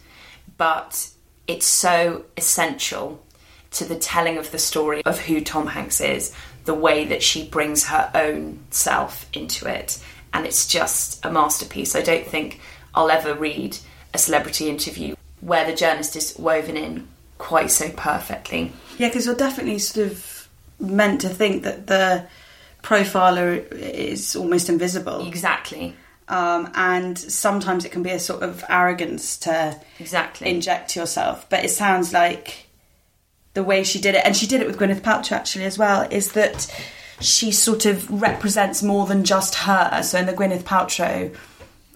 [0.58, 1.10] but
[1.48, 3.24] it's so essential
[3.72, 6.34] to the telling of the story of who Tom Hanks is
[6.66, 10.00] the way that she brings her own self into it
[10.34, 12.60] and it's just a masterpiece I don't think
[12.94, 13.78] I'll ever read
[14.14, 17.08] a celebrity interview where the journalist is woven in
[17.38, 20.48] quite so perfectly yeah, because you're definitely sort of
[20.80, 22.28] meant to think that the
[22.84, 25.28] profiler is almost invisible.
[25.28, 25.96] Exactly.
[26.28, 31.50] Um, and sometimes it can be a sort of arrogance to exactly inject yourself.
[31.50, 32.68] But it sounds like
[33.54, 36.08] the way she did it, and she did it with Gwyneth Paltrow actually as well,
[36.10, 36.74] is that
[37.20, 40.02] she sort of represents more than just her.
[40.04, 41.36] So in the Gwyneth Paltrow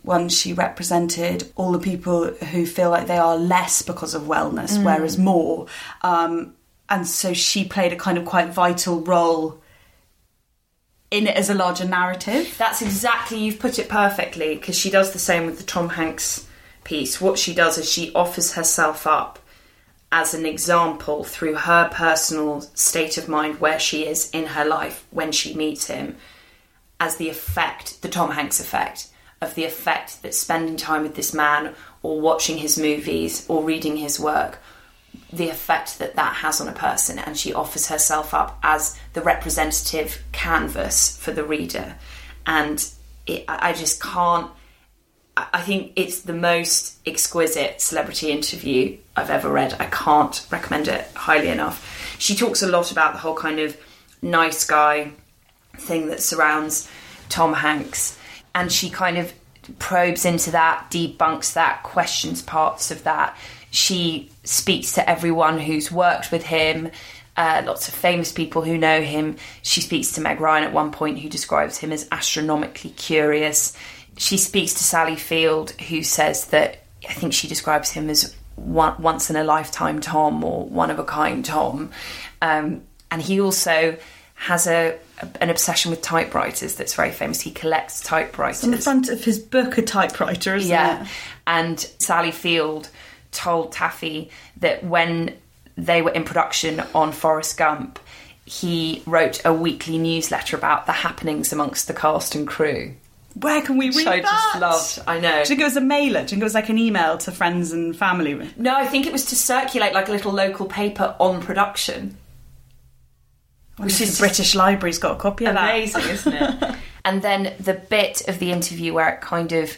[0.04, 4.84] one, she represented all the people who feel like they are less because of wellness,
[4.84, 5.65] whereas more.
[6.04, 6.54] Um,
[6.88, 9.63] and so she played a kind of quite vital role
[11.10, 12.54] in it as a larger narrative.
[12.60, 16.48] That's exactly, you've put it perfectly, because she does the same with the Tom Hanks
[16.84, 17.20] piece.
[17.20, 19.39] What she does is she offers herself up
[20.15, 25.06] as an example through her personal state of mind where she is in her life
[25.12, 26.15] when she meets him
[27.01, 29.10] as the effect, the Tom Hanks effect,
[29.41, 33.97] of the effect that spending time with this man or watching his movies or reading
[33.97, 34.60] his work,
[35.34, 37.19] the effect that that has on a person.
[37.19, 41.97] And she offers herself up as the representative canvas for the reader.
[42.45, 42.89] And
[43.28, 44.49] it, I I just can't.
[45.38, 49.76] I think it's the most exquisite celebrity interview I've ever read.
[49.80, 52.15] I can't recommend it highly enough.
[52.19, 53.76] She talks a lot about the whole kind of
[54.21, 55.12] nice guy
[55.78, 56.89] thing that surrounds
[57.28, 58.17] Tom Hanks,
[58.54, 59.34] and she kind of
[59.80, 63.38] probes into that, debunks that, questions parts of that.
[63.71, 66.91] She speaks to everyone who's worked with him,
[67.36, 69.36] uh, lots of famous people who know him.
[69.62, 73.76] She speaks to Meg Ryan at one point, who describes him as astronomically curious.
[74.17, 79.01] She speaks to Sally Field, who says that I think she describes him as one,
[79.01, 81.91] once in a lifetime Tom or one of a kind Tom.
[82.41, 83.97] Um, and he also
[84.36, 84.97] has a,
[85.39, 87.41] an obsession with typewriters that's very famous.
[87.41, 88.63] He collects typewriters.
[88.63, 91.04] On the front of his book, a typewriter, isn't Yeah.
[91.04, 91.08] it?
[91.47, 92.89] And Sally Field
[93.32, 95.36] told Taffy that when
[95.78, 97.99] they were in production on Forrest Gump,
[98.45, 102.93] he wrote a weekly newsletter about the happenings amongst the cast and crew.
[103.36, 104.52] Where can we read Which I that?
[104.54, 105.10] just loved.
[105.10, 105.32] I know.
[105.34, 106.19] Do you think it was a mailer?
[106.19, 108.50] Do you think it was like an email to friends and family?
[108.56, 112.17] No, I think it was to circulate like a little local paper on production.
[113.78, 115.76] Which is the British Library's got a copy of that.
[115.76, 116.76] Amazing, isn't it?
[117.06, 119.78] and then the bit of the interview where it kind of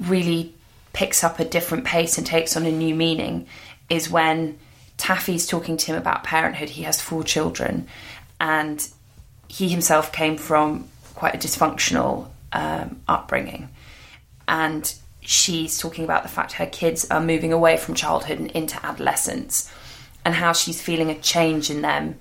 [0.00, 0.52] really
[0.92, 3.46] picks up a different pace and takes on a new meaning
[3.88, 4.58] is when
[4.96, 6.70] Taffy's talking to him about parenthood.
[6.70, 7.86] He has four children,
[8.40, 8.88] and
[9.46, 13.68] he himself came from quite a dysfunctional um, upbringing.
[14.48, 18.84] And she's talking about the fact her kids are moving away from childhood and into
[18.84, 19.72] adolescence,
[20.24, 22.16] and how she's feeling a change in them,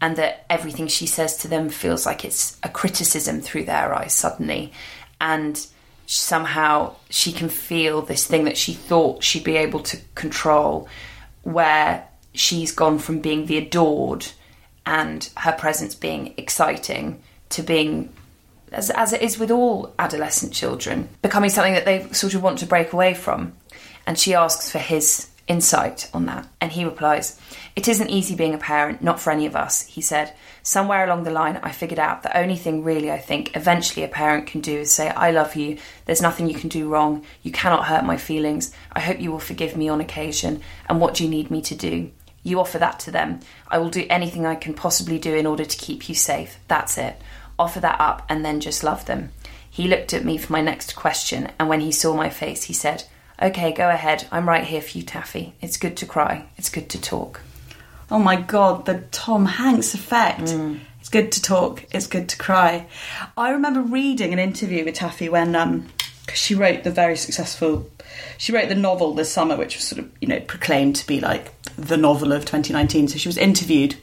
[0.00, 4.14] and that everything she says to them feels like it's a criticism through their eyes
[4.14, 4.72] suddenly.
[5.20, 5.66] And
[6.06, 10.88] somehow she can feel this thing that she thought she'd be able to control,
[11.42, 14.26] where she's gone from being the adored
[14.84, 18.12] and her presence being exciting to being
[18.74, 22.58] as, as it is with all adolescent children, becoming something that they sort of want
[22.58, 23.54] to break away from.
[24.06, 26.46] And she asks for his insight on that.
[26.60, 27.40] And he replies,
[27.76, 29.82] It isn't easy being a parent, not for any of us.
[29.86, 33.54] He said, Somewhere along the line, I figured out the only thing really I think
[33.54, 36.88] eventually a parent can do is say, I love you, there's nothing you can do
[36.88, 41.00] wrong, you cannot hurt my feelings, I hope you will forgive me on occasion, and
[41.00, 42.10] what do you need me to do?
[42.42, 43.40] You offer that to them.
[43.68, 46.58] I will do anything I can possibly do in order to keep you safe.
[46.68, 47.20] That's it.
[47.58, 49.32] Offer that up and then just love them.
[49.70, 52.72] He looked at me for my next question, and when he saw my face, he
[52.72, 53.04] said,
[53.42, 54.28] Okay, go ahead.
[54.30, 55.54] I'm right here for you, Taffy.
[55.60, 56.46] It's good to cry.
[56.56, 57.40] It's good to talk.
[58.10, 60.54] Oh my god, the Tom Hanks effect.
[61.00, 62.86] It's good to talk, it's good to cry.
[63.36, 65.88] I remember reading an interview with Taffy when um
[66.32, 67.90] she wrote the very successful
[68.38, 71.20] she wrote the novel this summer which was sort of, you know, proclaimed to be
[71.20, 73.08] like the novel of 2019.
[73.08, 73.96] So she was interviewed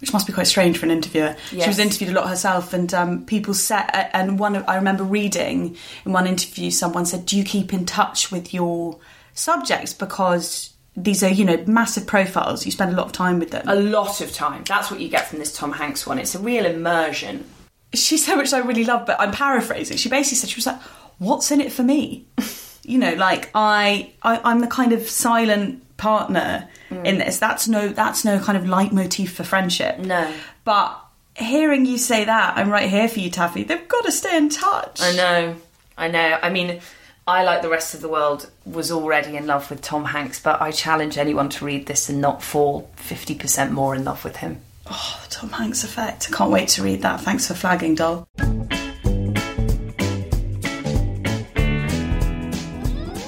[0.00, 1.36] which must be quite strange for an interviewer.
[1.50, 5.76] She was interviewed a lot herself, and um, people said, and one I remember reading
[6.04, 8.98] in one interview, someone said, "Do you keep in touch with your
[9.34, 12.64] subjects because these are, you know, massive profiles?
[12.64, 14.64] You spend a lot of time with them." A lot of time.
[14.66, 16.18] That's what you get from this Tom Hanks one.
[16.18, 17.44] It's a real immersion.
[17.92, 19.96] she said, which I really love, but I'm paraphrasing.
[19.96, 20.80] She basically said, she was like,
[21.18, 22.26] "What's in it for me?"
[22.84, 27.06] you know, like I, I, I'm the kind of silent partner Hmm.
[27.06, 27.38] in this.
[27.38, 29.98] That's no, that's no kind of leitmotif for friendship.
[29.98, 30.32] No.
[30.64, 31.00] but
[31.36, 33.64] hearing you say that, I'm right here for you, Taffy.
[33.64, 35.00] They've got to stay in touch.
[35.00, 35.56] I know.
[35.96, 36.38] I know.
[36.42, 36.80] I mean,
[37.26, 40.60] I, like the rest of the world, was already in love with Tom Hanks, but
[40.60, 44.60] I challenge anyone to read this and not fall 50% more in love with him.
[44.86, 46.28] Oh, the Tom Hanks effect.
[46.30, 47.20] I can't wait to read that.
[47.22, 48.28] Thanks for flagging, doll.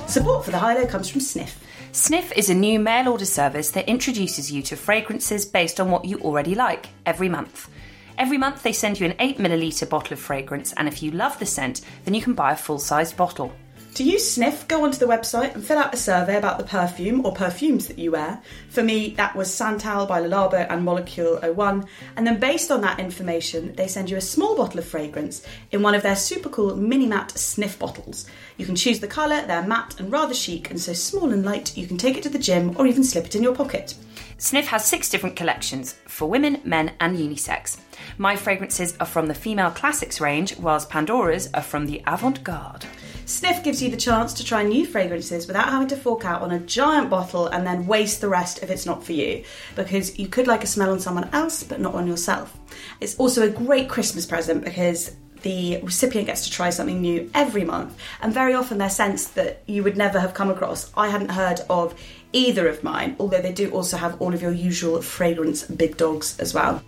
[0.06, 1.58] Support for the high low comes from Sniph.
[1.96, 6.04] Sniph is a new mail order service that introduces you to fragrances based on what
[6.04, 7.70] you already like every month.
[8.18, 11.46] Every month they send you an 8ml bottle of fragrance, and if you love the
[11.46, 13.50] scent, then you can buy a full sized bottle.
[13.96, 17.24] To use Sniph, go onto the website and fill out a survey about the perfume
[17.24, 18.42] or perfumes that you wear.
[18.68, 21.86] For me, that was Santal by Le Labo and Molecule 01.
[22.14, 25.80] And then, based on that information, they send you a small bottle of fragrance in
[25.80, 28.26] one of their super cool mini matte sniph bottles.
[28.58, 31.74] You can choose the colour, they're matte and rather chic, and so small and light
[31.74, 33.94] you can take it to the gym or even slip it in your pocket.
[34.36, 37.78] Sniph has six different collections for women, men, and unisex.
[38.18, 42.84] My fragrances are from the female classics range, whilst Pandora's are from the avant garde.
[43.26, 46.52] Sniph gives you the chance to try new fragrances without having to fork out on
[46.52, 49.42] a giant bottle and then waste the rest if it's not for you,
[49.74, 52.56] because you could like a smell on someone else but not on yourself.
[53.00, 57.64] It's also a great Christmas present because the recipient gets to try something new every
[57.64, 60.92] month, and very often they're scents that you would never have come across.
[60.96, 62.00] I hadn't heard of
[62.32, 66.38] either of mine, although they do also have all of your usual fragrance big dogs
[66.38, 66.80] as well.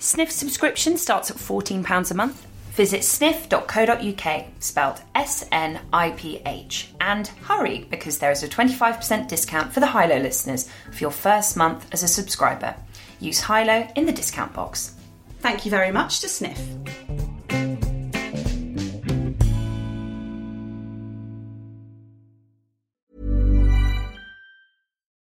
[0.00, 2.44] Sniph subscription starts at £14 a month
[2.80, 9.28] Visit sniph.co.uk, spelled S N I P H, and hurry because there is a 25%
[9.28, 12.74] discount for the High Low listeners for your first month as a subscriber.
[13.20, 14.94] Use High Low in the discount box.
[15.40, 16.58] Thank you very much to Sniph.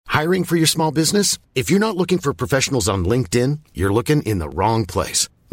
[0.08, 1.38] Hiring for your small business?
[1.54, 5.28] If you're not looking for professionals on LinkedIn, you're looking in the wrong place.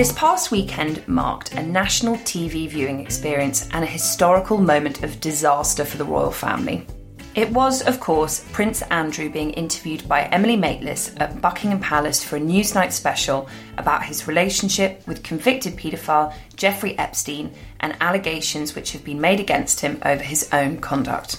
[0.00, 5.84] This past weekend marked a national TV viewing experience and a historical moment of disaster
[5.84, 6.86] for the royal family.
[7.34, 12.36] It was, of course, Prince Andrew being interviewed by Emily Maitlis at Buckingham Palace for
[12.36, 13.46] a Newsnight special
[13.76, 19.80] about his relationship with convicted paedophile Jeffrey Epstein and allegations which have been made against
[19.80, 21.38] him over his own conduct.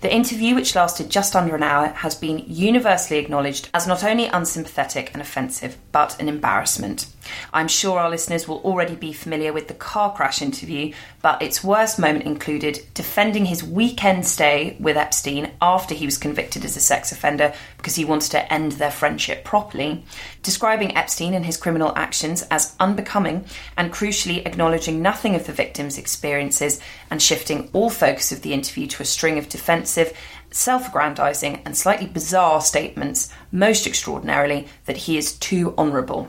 [0.00, 4.26] The interview, which lasted just under an hour, has been universally acknowledged as not only
[4.26, 7.06] unsympathetic and offensive, but an embarrassment.
[7.52, 11.62] I'm sure our listeners will already be familiar with the car crash interview, but its
[11.62, 16.80] worst moment included defending his weekend stay with Epstein after he was convicted as a
[16.80, 20.04] sex offender because he wanted to end their friendship properly,
[20.42, 23.44] describing Epstein and his criminal actions as unbecoming,
[23.76, 28.86] and crucially acknowledging nothing of the victim's experiences and shifting all focus of the interview
[28.86, 30.16] to a string of defensive
[30.52, 36.28] self aggrandizing and slightly bizarre statements, most extraordinarily that he is too honourable.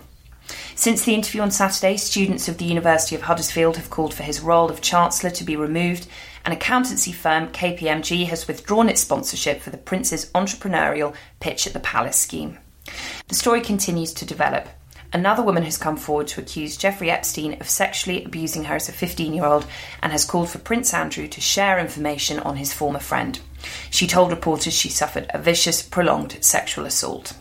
[0.75, 4.41] Since the interview on Saturday, students of the University of Huddersfield have called for his
[4.41, 6.07] role of Chancellor to be removed,
[6.43, 11.79] and accountancy firm KPMG has withdrawn its sponsorship for the Prince's entrepreneurial Pitch at the
[11.79, 12.57] Palace scheme.
[13.27, 14.67] The story continues to develop.
[15.13, 18.93] Another woman has come forward to accuse Jeffrey Epstein of sexually abusing her as a
[18.93, 19.67] 15 year old
[20.01, 23.39] and has called for Prince Andrew to share information on his former friend.
[23.91, 27.33] She told reporters she suffered a vicious, prolonged sexual assault.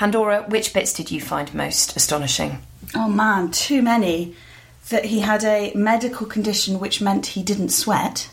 [0.00, 2.62] Pandora, which bits did you find most astonishing?
[2.94, 4.34] Oh man, too many.
[4.88, 8.30] That he had a medical condition which meant he didn't sweat,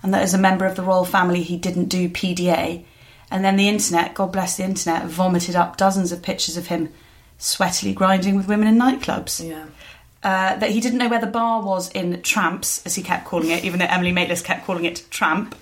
[0.00, 2.84] and that as a member of the royal family he didn't do PDA.
[3.32, 6.90] And then the internet, God bless the internet, vomited up dozens of pictures of him
[7.36, 9.44] sweatily grinding with women in nightclubs.
[9.44, 9.64] Yeah.
[10.22, 13.50] Uh, that he didn't know where the bar was in Tramps, as he kept calling
[13.50, 15.56] it, even though Emily Maitlis kept calling it Tramp.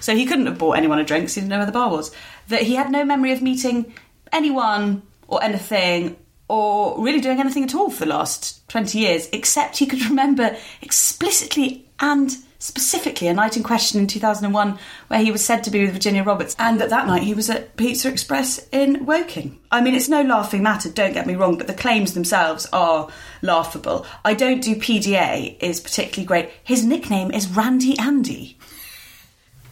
[0.00, 1.90] So he couldn't have bought anyone a drink, so he didn't know where the bar
[1.90, 2.14] was.
[2.46, 3.92] That he had no memory of meeting
[4.32, 6.16] anyone or anything
[6.48, 10.56] or really doing anything at all for the last 20 years, except he could remember
[10.82, 14.78] explicitly and specifically a night in question in 2001
[15.08, 17.48] where he was said to be with Virginia Roberts, and that that night he was
[17.50, 19.58] at Pizza Express in Woking.
[19.70, 23.08] I mean, it's no laughing matter, don't get me wrong, but the claims themselves are
[23.42, 24.06] laughable.
[24.24, 26.50] I don't do PDA is particularly great.
[26.62, 28.58] His nickname is Randy Andy.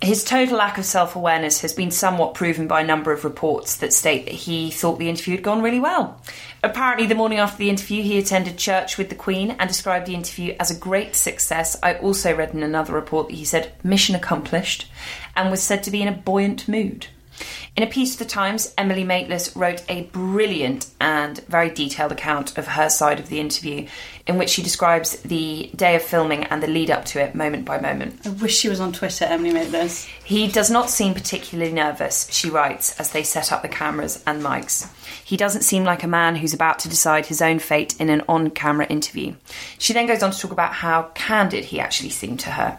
[0.00, 3.76] His total lack of self awareness has been somewhat proven by a number of reports
[3.78, 6.20] that state that he thought the interview had gone really well.
[6.62, 10.14] Apparently, the morning after the interview, he attended church with the Queen and described the
[10.14, 11.76] interview as a great success.
[11.82, 14.88] I also read in another report that he said mission accomplished
[15.34, 17.08] and was said to be in a buoyant mood.
[17.76, 22.58] In a piece for the Times, Emily Maitlis wrote a brilliant and very detailed account
[22.58, 23.86] of her side of the interview,
[24.26, 27.64] in which she describes the day of filming and the lead up to it moment
[27.64, 28.26] by moment.
[28.26, 30.08] I wish she was on Twitter, Emily Maitlis.
[30.24, 34.42] He does not seem particularly nervous, she writes, as they set up the cameras and
[34.42, 34.90] mics.
[35.24, 38.22] He doesn't seem like a man who's about to decide his own fate in an
[38.28, 39.34] on camera interview.
[39.78, 42.78] She then goes on to talk about how candid he actually seemed to her.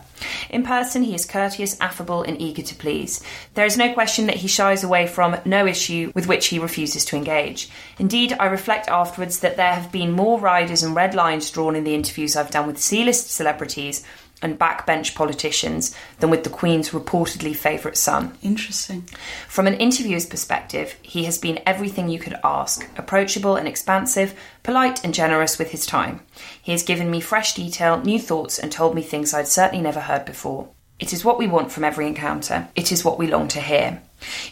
[0.50, 3.24] In person, he is courteous, affable, and eager to please.
[3.54, 7.06] There is no question that he shies away from no issue with which he refuses
[7.06, 7.70] to engage.
[7.98, 11.84] Indeed, I reflect afterwards that there have been more riders and red lines drawn in
[11.84, 14.06] the interviews I've done with C list celebrities
[14.42, 18.38] and backbench politicians than with the Queen's reportedly favourite son.
[18.42, 19.08] Interesting.
[19.48, 24.34] From an interviewer's perspective, he has been everything you could ask approachable and expansive,
[24.64, 26.22] polite and generous with his time.
[26.62, 30.00] He has given me fresh detail, new thoughts, and told me things I'd certainly never
[30.00, 30.70] heard before.
[31.00, 34.02] It is what we want from every encounter, it is what we long to hear.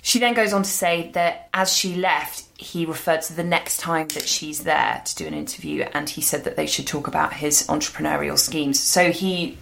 [0.01, 3.81] She then goes on to say that as she left, he referred to the next
[3.81, 7.07] time that she's there to do an interview, and he said that they should talk
[7.07, 8.79] about his entrepreneurial schemes.
[8.79, 9.57] So he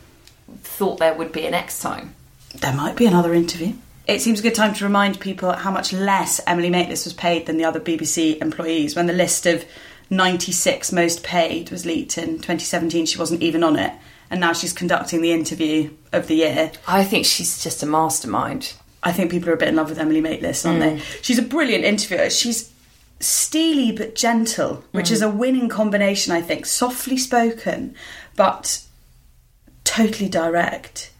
[0.62, 2.16] thought there would be a next time.
[2.56, 3.74] There might be another interview.
[4.08, 7.48] It seems a good time to remind people how much less Emily Maitlis was paid
[7.48, 8.96] than the other BBC employees.
[8.96, 9.66] When the list of
[10.10, 13.94] 96 most paid was leaked in 2017, she wasn't even on it.
[14.30, 16.72] And now she's conducting the interview of the year.
[16.88, 18.74] I think she's just a mastermind.
[19.04, 20.98] I think people are a bit in love with Emily Maitlis, aren't they?
[20.98, 21.24] Mm.
[21.24, 22.30] She's a brilliant interviewer.
[22.30, 22.72] She's
[23.20, 25.12] steely but gentle, which mm.
[25.12, 26.66] is a winning combination, I think.
[26.66, 27.96] Softly spoken,
[28.36, 28.82] but
[29.96, 31.12] totally direct.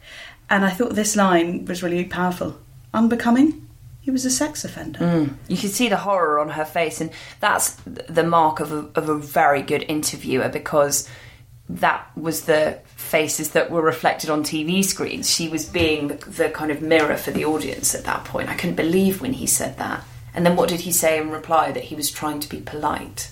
[0.50, 2.58] And I thought this line was really powerful.
[2.94, 3.68] Unbecoming?
[4.02, 5.00] He was a sex offender.
[5.00, 5.34] Mm.
[5.48, 7.10] You could see the horror on her face, and
[7.40, 11.10] that's the mark of a, of a very good interviewer because
[11.68, 15.34] that was the faces that were reflected on TV screens.
[15.34, 18.50] She was being the, the kind of mirror for the audience at that point.
[18.50, 20.04] I couldn't believe when he said that.
[20.36, 21.72] And then what did he say in reply?
[21.72, 23.32] That he was trying to be polite.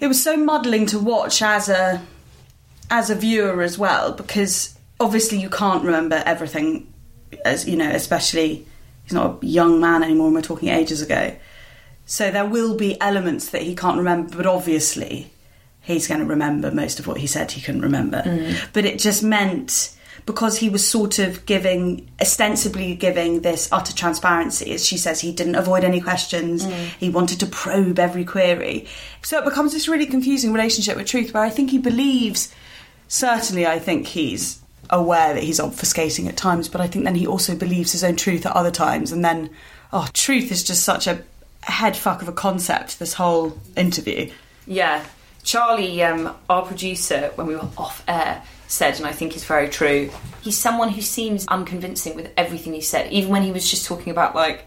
[0.00, 2.02] It was so muddling to watch as a
[2.90, 6.92] as a viewer as well because obviously you can't remember everything
[7.44, 8.66] as you know, especially
[9.04, 11.34] he's not a young man anymore and we're talking ages ago.
[12.06, 15.30] So there will be elements that he can't remember, but obviously
[15.80, 18.22] he's going to remember most of what he said he couldn't remember.
[18.22, 18.56] Mm.
[18.72, 19.94] But it just meant
[20.26, 25.32] because he was sort of giving, ostensibly giving this utter transparency, as she says, he
[25.32, 26.86] didn't avoid any questions, mm.
[26.98, 28.86] he wanted to probe every query.
[29.22, 32.54] So it becomes this really confusing relationship with truth where I think he believes,
[33.14, 34.60] certainly, I think he's
[34.90, 38.16] aware that he's obfuscating at times, but I think then he also believes his own
[38.16, 39.12] truth at other times.
[39.12, 39.50] And then,
[39.92, 41.22] oh, truth is just such a
[41.62, 44.30] head fuck of a concept, this whole interview.
[44.66, 45.04] Yeah.
[45.44, 49.68] Charlie, um, our producer, when we were off air, said, and I think it's very
[49.68, 50.10] true,
[50.42, 54.10] he's someone who seems unconvincing with everything he said, even when he was just talking
[54.10, 54.66] about like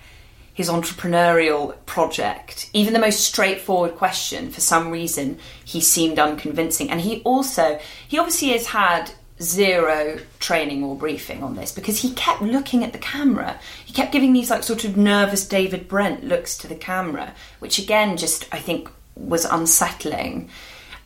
[0.58, 2.68] his entrepreneurial project.
[2.74, 6.90] Even the most straightforward question, for some reason, he seemed unconvincing.
[6.90, 12.12] And he also, he obviously has had zero training or briefing on this because he
[12.16, 13.60] kept looking at the camera.
[13.86, 17.78] He kept giving these like sort of nervous David Brent looks to the camera, which
[17.78, 20.50] again just I think was unsettling.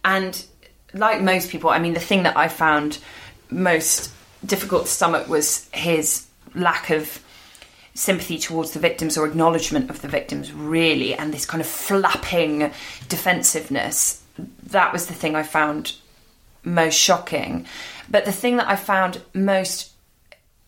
[0.06, 0.42] And
[0.94, 3.00] like most people, I mean the thing that I found
[3.50, 4.14] most
[4.46, 6.26] difficult to stomach was his
[6.56, 7.22] lack of
[7.94, 12.72] sympathy towards the victims or acknowledgement of the victims really and this kind of flapping
[13.10, 14.24] defensiveness
[14.64, 15.94] that was the thing i found
[16.64, 17.66] most shocking.
[18.10, 19.92] But the thing that I found most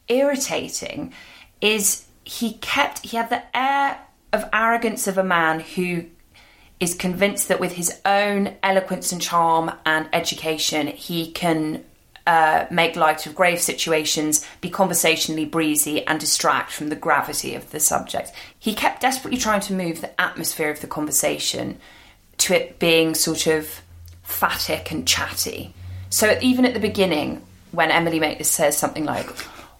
[0.07, 1.13] irritating
[1.61, 3.99] is he kept, he had the air
[4.31, 6.05] of arrogance of a man who
[6.79, 11.83] is convinced that with his own eloquence and charm and education, he can
[12.25, 17.71] uh, make light of grave situations, be conversationally breezy, and distract from the gravity of
[17.71, 18.31] the subject.
[18.57, 21.79] He kept desperately trying to move the atmosphere of the conversation
[22.37, 23.81] to it being sort of
[24.23, 25.73] phatic and chatty.
[26.09, 29.27] So even at the beginning, when Emily Maitlis says something like,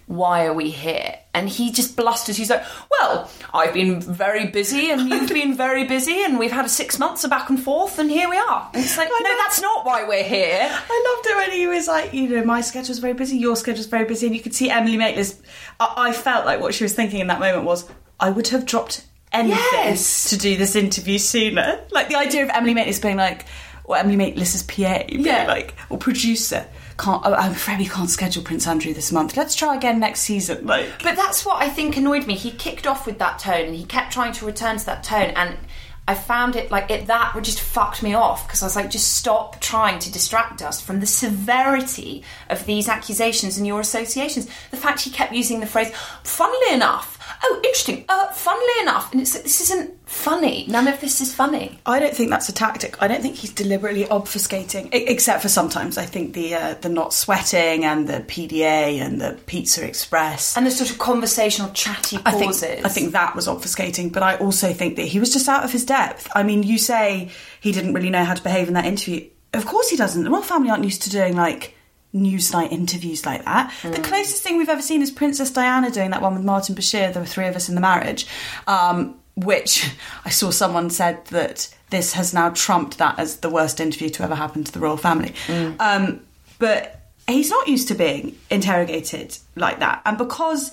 [0.08, 1.16] why are we here?
[1.34, 2.38] And he just blusters.
[2.38, 2.64] He's like,
[3.00, 7.00] well, I've been very busy and you've been very busy and we've had a six
[7.00, 8.70] months of back and forth and here we are.
[8.74, 10.60] And it's like, no, that's not why we're here.
[10.70, 13.88] I loved it when he was like, you know, my schedule's very busy, your schedule's
[13.88, 15.40] very busy, and you could see Emily Maitlis.
[15.80, 17.90] I, I felt like what she was thinking in that moment was,
[18.20, 20.30] I would have dropped anything Yes.
[20.30, 21.80] to do this interview sooner.
[21.92, 23.46] Like the idea of Emily Maitlis being like,
[23.86, 25.46] or Emily Maitlis's PA, Yeah.
[25.48, 26.66] like, or producer,
[26.98, 27.22] can't.
[27.26, 29.36] Oh, I'm afraid we can't schedule Prince Andrew this month.
[29.38, 30.66] Let's try again next season.
[30.66, 32.36] Like, But that's what I think annoyed me.
[32.36, 35.32] He kicked off with that tone and he kept trying to return to that tone
[35.36, 35.58] and
[36.06, 39.16] I found it like it that just fucked me off because I was like, just
[39.16, 44.48] stop trying to distract us from the severity of these accusations and your associations.
[44.72, 47.13] The fact he kept using the phrase, funnily enough,
[47.44, 48.06] oh, interesting.
[48.10, 50.66] Uh, funnily enough, and it's this isn't funny.
[50.68, 51.80] None of this is funny.
[51.86, 53.02] I don't think that's a tactic.
[53.02, 55.98] I don't think he's deliberately obfuscating, e- except for sometimes.
[55.98, 60.56] I think the uh, the not sweating and the PDA and the Pizza Express.
[60.58, 62.86] And the sort of conversational, chatty I think, pauses.
[62.86, 65.72] I think that was obfuscating, but I also think that he was just out of
[65.72, 66.30] his depth.
[66.36, 69.30] I mean, you say he didn't really know how to behave in that interview.
[69.54, 70.24] Of course he doesn't.
[70.24, 71.76] The royal family aren't used to doing like
[72.14, 73.74] newsnight interviews like that.
[73.84, 77.12] The closest thing we've ever seen is Princess Diana doing that one with Martin Bashir,
[77.12, 78.28] There Were Three of Us in the Marriage,
[78.68, 79.90] um, which
[80.26, 84.24] I saw someone said that this has now trumped that as the worst interview to
[84.24, 85.34] ever happen to the royal family.
[85.80, 86.22] Um,
[86.60, 90.02] but he's not used to being interrogated like that.
[90.06, 90.72] And because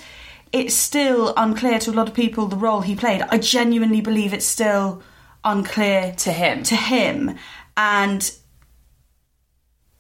[0.53, 4.32] it's still unclear to a lot of people the role he played, I genuinely believe
[4.32, 5.03] it's still
[5.45, 6.62] unclear To him.
[6.64, 7.36] To him.
[7.76, 8.30] And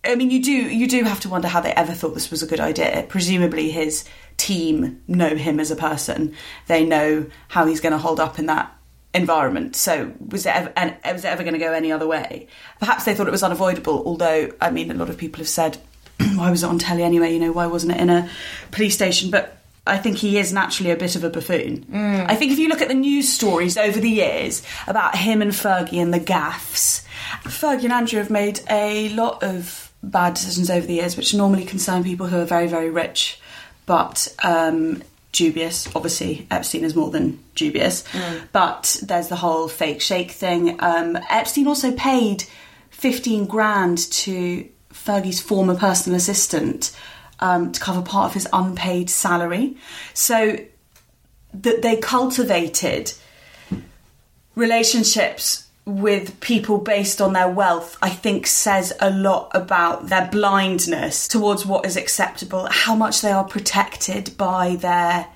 [0.02, 2.42] I mean, you do you do have to wonder how they ever thought this was
[2.42, 3.04] a good idea.
[3.08, 4.04] Presumably, his
[4.38, 6.34] team know him as a person.
[6.68, 8.74] They know how he's going to hold up in that
[9.12, 9.76] environment.
[9.76, 12.48] So, was it ever, and was it ever going to go any other way?
[12.78, 14.02] Perhaps they thought it was unavoidable.
[14.06, 15.76] Although, I mean, a lot of people have said,
[16.34, 17.34] "Why was it on telly anyway?
[17.34, 18.30] You know, why wasn't it in a
[18.70, 21.84] police station?" But I think he is naturally a bit of a buffoon.
[21.84, 22.30] Mm.
[22.30, 25.52] I think if you look at the news stories over the years about him and
[25.52, 27.04] Fergie and the gaffs,
[27.44, 31.64] Fergie and Andrew have made a lot of bad decisions over the years, which normally
[31.64, 33.40] concern people who are very, very rich,
[33.86, 35.88] but um, dubious.
[35.94, 38.04] Obviously, Epstein is more than dubious.
[38.52, 40.76] But there's the whole fake sheikh thing.
[40.80, 42.44] Um, Epstein also paid
[42.90, 46.96] 15 grand to Fergie's former personal assistant
[47.40, 49.76] um, to cover part of his unpaid salary.
[50.14, 50.58] So
[51.52, 53.12] that they cultivated
[54.54, 61.26] relationships with people based on their wealth, I think says a lot about their blindness
[61.26, 65.26] towards what is acceptable, how much they are protected by their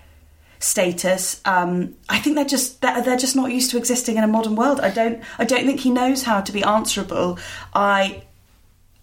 [0.58, 1.40] status.
[1.44, 4.56] Um, I think they're just they're, they're just not used to existing in a modern
[4.56, 4.80] world.
[4.80, 7.38] I don't I don't think he knows how to be answerable.
[7.74, 8.22] I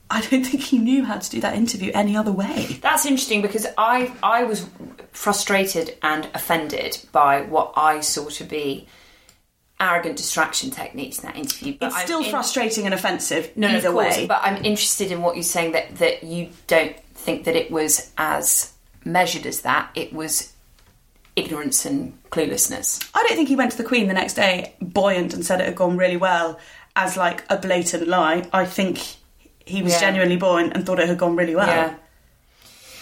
[0.09, 2.79] I don't think he knew how to do that interview any other way.
[2.81, 4.67] That's interesting because I I was
[5.11, 8.87] frustrated and offended by what I saw to be
[9.81, 11.75] arrogant distraction techniques in that interview.
[11.79, 14.27] But It's I'm still in- frustrating and offensive No, either course, way.
[14.27, 18.11] But I'm interested in what you're saying that that you don't think that it was
[18.17, 18.71] as
[19.03, 19.89] measured as that.
[19.95, 20.53] It was
[21.35, 23.09] ignorance and cluelessness.
[23.15, 25.65] I don't think he went to the Queen the next day buoyant and said it
[25.65, 26.59] had gone really well
[26.95, 28.47] as like a blatant lie.
[28.53, 28.99] I think
[29.65, 29.99] he was Yeah.
[30.01, 31.67] genuinely buoyant and thought it had gone really well.
[31.67, 31.95] Yeah.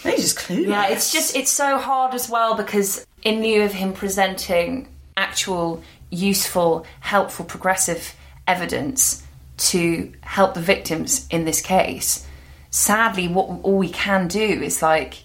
[0.04, 0.68] I he's just clueless.
[0.68, 5.82] Yeah, it's just it's so hard as well because in lieu of him presenting actual
[6.10, 8.14] useful, helpful, progressive
[8.46, 9.22] evidence
[9.58, 12.26] to help the victims in this case,
[12.70, 15.24] sadly what all we can do is like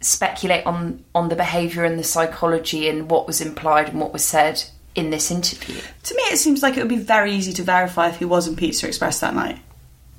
[0.00, 4.24] speculate on on the behavior and the psychology and what was implied and what was
[4.24, 4.62] said
[4.94, 5.80] in this interview.
[6.04, 8.46] To me, it seems like it would be very easy to verify if he was
[8.46, 9.58] in Pizza Express that night.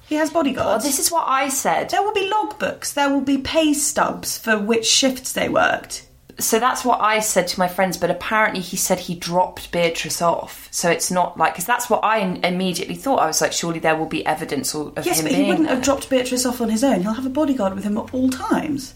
[0.07, 0.83] He has Well, bodyguards.
[0.83, 1.89] this is what I said.
[1.89, 2.93] there will be logbooks.
[2.93, 6.04] There will be pay stubs for which shifts they worked.
[6.37, 10.21] So that's what I said to my friends, but apparently he said he dropped Beatrice
[10.21, 10.67] off.
[10.71, 13.19] So it's not like because that's what I immediately thought.
[13.19, 15.75] I was like, surely there will be evidence of Yes, him but he wouldn't there.
[15.75, 17.01] have dropped Beatrice off on his own.
[17.01, 18.95] He'll have a bodyguard with him at all times.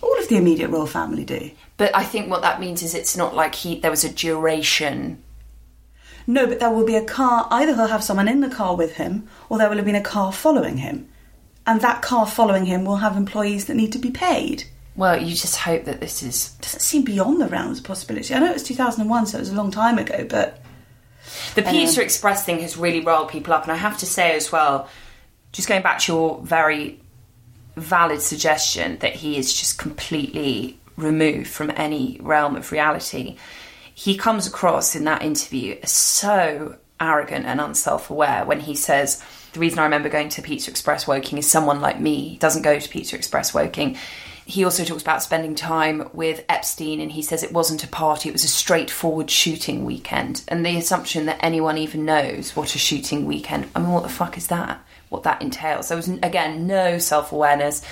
[0.00, 1.50] All of the immediate royal family do.
[1.76, 5.22] But I think what that means is it's not like he there was a duration.
[6.26, 7.46] No, but there will be a car.
[7.50, 10.00] Either he'll have someone in the car with him, or there will have been a
[10.00, 11.08] car following him.
[11.66, 14.64] And that car following him will have employees that need to be paid.
[14.96, 16.50] Well, you just hope that this is.
[16.60, 18.34] Doesn't seem beyond the realms of possibility.
[18.34, 20.62] I know it was 2001, so it was a long time ago, but
[21.54, 24.36] The Pizza um, Express thing has really riled people up, and I have to say
[24.36, 24.88] as well,
[25.52, 27.00] just going back to your very
[27.76, 33.36] valid suggestion that he is just completely removed from any realm of reality.
[33.94, 39.22] He comes across in that interview as so arrogant and unself aware when he says,
[39.52, 42.78] The reason I remember going to Pizza Express Woking is someone like me doesn't go
[42.78, 43.96] to Pizza Express Woking.
[44.46, 48.28] He also talks about spending time with Epstein and he says it wasn't a party,
[48.28, 50.42] it was a straightforward shooting weekend.
[50.48, 54.08] And the assumption that anyone even knows what a shooting weekend, I mean, what the
[54.08, 54.84] fuck is that?
[55.08, 55.88] What that entails.
[55.88, 57.82] There was, again, no self awareness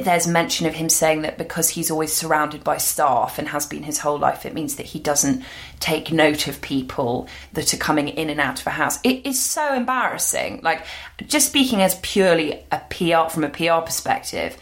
[0.00, 3.82] there's mention of him saying that because he's always surrounded by staff and has been
[3.82, 5.44] his whole life, it means that he doesn't
[5.80, 8.98] take note of people that are coming in and out of a house.
[9.02, 10.60] It is so embarrassing.
[10.62, 10.86] Like,
[11.26, 14.56] just speaking as purely a PR from a PR perspective,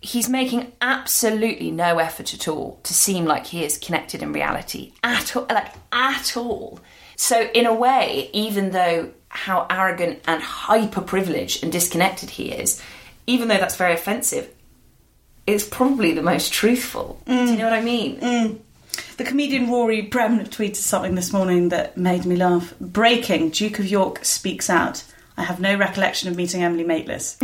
[0.00, 4.92] he's making absolutely no effort at all to seem like he is connected in reality
[5.02, 6.80] at all, like at all.
[7.16, 12.82] So, in a way, even though how arrogant and hyper privileged and disconnected he is,
[13.26, 14.48] even though that's very offensive,
[15.46, 17.20] it's probably the most truthful.
[17.26, 18.20] Do you know what I mean?
[18.20, 18.48] Mm.
[18.48, 18.58] Mm.
[19.18, 22.74] The comedian Rory Bremner tweeted something this morning that made me laugh.
[22.80, 25.04] Breaking: Duke of York speaks out.
[25.40, 27.38] I have no recollection of meeting Emily Maitlis.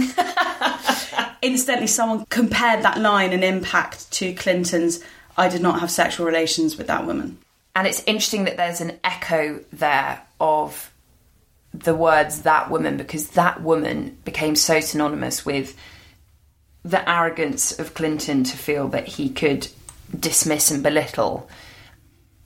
[1.43, 5.03] Instantly, someone compared that line and impact to Clinton's.
[5.39, 7.39] I did not have sexual relations with that woman.
[7.75, 10.93] And it's interesting that there's an echo there of
[11.73, 15.75] the words that woman because that woman became so synonymous with
[16.85, 19.69] the arrogance of Clinton to feel that he could
[20.19, 21.49] dismiss and belittle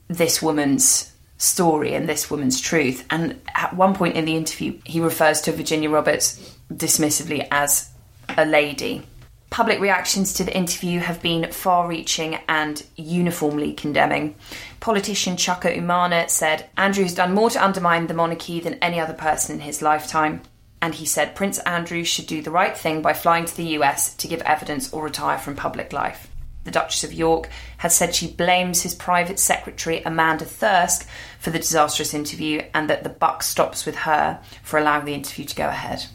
[0.07, 1.10] this woman's
[1.41, 3.05] story and this woman's truth.
[3.09, 7.89] And at one point in the interview, he refers to Virginia Roberts dismissively as
[8.37, 9.03] a lady.
[9.49, 14.35] Public reactions to the interview have been far reaching and uniformly condemning.
[14.79, 19.13] Politician Chuka Umunna said Andrew has done more to undermine the monarchy than any other
[19.13, 20.41] person in his lifetime.
[20.81, 24.15] And he said Prince Andrew should do the right thing by flying to the US
[24.15, 26.30] to give evidence or retire from public life.
[26.63, 31.07] The Duchess of York has said she blames his private secretary Amanda Thirsk
[31.39, 35.45] for the disastrous interview and that the buck stops with her for allowing the interview
[35.45, 36.05] to go ahead.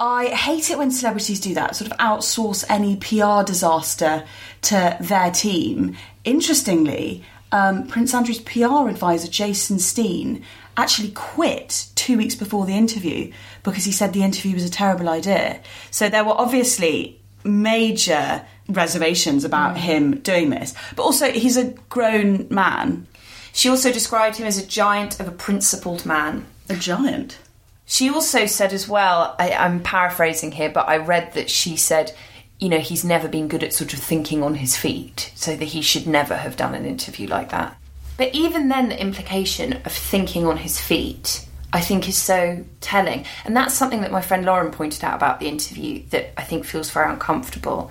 [0.00, 4.24] I hate it when celebrities do that, sort of outsource any PR disaster
[4.62, 5.96] to their team.
[6.24, 10.42] Interestingly, um, Prince Andrew's PR advisor, Jason Stein,
[10.76, 13.30] actually quit two weeks before the interview
[13.62, 15.60] because he said the interview was a terrible idea.
[15.90, 19.80] So there were obviously major reservations about mm.
[19.80, 20.74] him doing this.
[20.96, 23.06] But also, he's a grown man.
[23.52, 26.46] She also described him as a giant of a principled man.
[26.68, 27.38] A giant?
[27.84, 32.14] She also said as well, I, I'm paraphrasing here, but I read that she said,
[32.58, 35.64] you know, he's never been good at sort of thinking on his feet, so that
[35.64, 37.76] he should never have done an interview like that.
[38.16, 43.24] But even then, the implication of thinking on his feet, I think, is so telling.
[43.44, 46.64] And that's something that my friend Lauren pointed out about the interview that I think
[46.64, 47.90] feels very uncomfortable.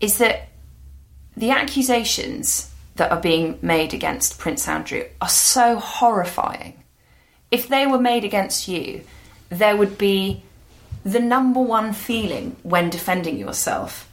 [0.00, 0.48] Is that
[1.36, 6.78] the accusations that are being made against Prince Andrew are so horrifying
[7.50, 9.02] if they were made against you,
[9.48, 10.42] there would be
[11.04, 14.10] the number one feeling when defending yourself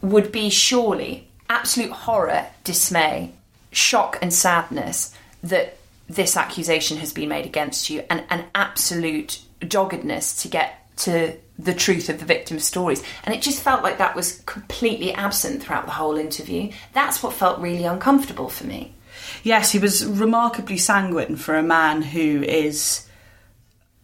[0.00, 3.32] would be surely absolute horror, dismay,
[3.72, 5.76] shock, and sadness that
[6.08, 11.74] this accusation has been made against you, and an absolute doggedness to get to the
[11.74, 13.02] truth of the victim's stories.
[13.24, 16.70] And it just felt like that was completely absent throughout the whole interview.
[16.92, 18.94] That's what felt really uncomfortable for me.
[19.42, 23.06] Yes, he was remarkably sanguine for a man who is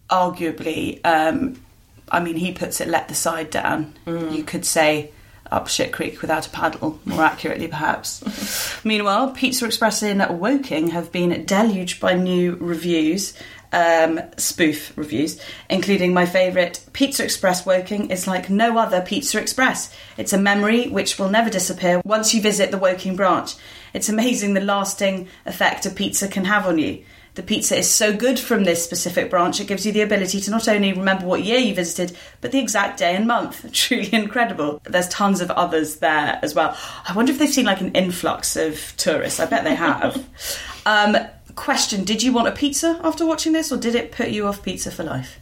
[0.09, 1.61] arguably, um,
[2.09, 3.95] I mean, he puts it, let the side down.
[4.07, 4.35] Mm.
[4.35, 5.11] You could say
[5.51, 8.81] up shit creek without a paddle, more accurately, perhaps.
[8.85, 13.35] Meanwhile, Pizza Express in Woking have been deluged by new reviews.
[13.71, 15.39] Um, spoof reviews,
[15.69, 19.95] including my favourite Pizza Express Woking is like no other Pizza Express.
[20.17, 23.57] It's a memory which will never disappear once you visit the Woking branch.
[23.93, 27.05] It's amazing the lasting effect a pizza can have on you.
[27.39, 30.51] The pizza is so good from this specific branch, it gives you the ability to
[30.51, 33.65] not only remember what year you visited, but the exact day and month.
[33.73, 34.81] Truly incredible.
[34.83, 36.77] There's tons of others there as well.
[37.07, 39.39] I wonder if they've seen like an influx of tourists.
[39.39, 40.29] I bet they have.
[40.85, 41.17] um,
[41.55, 44.65] question Did you want a pizza after watching this, or did it put you off
[44.65, 45.39] pizza for life?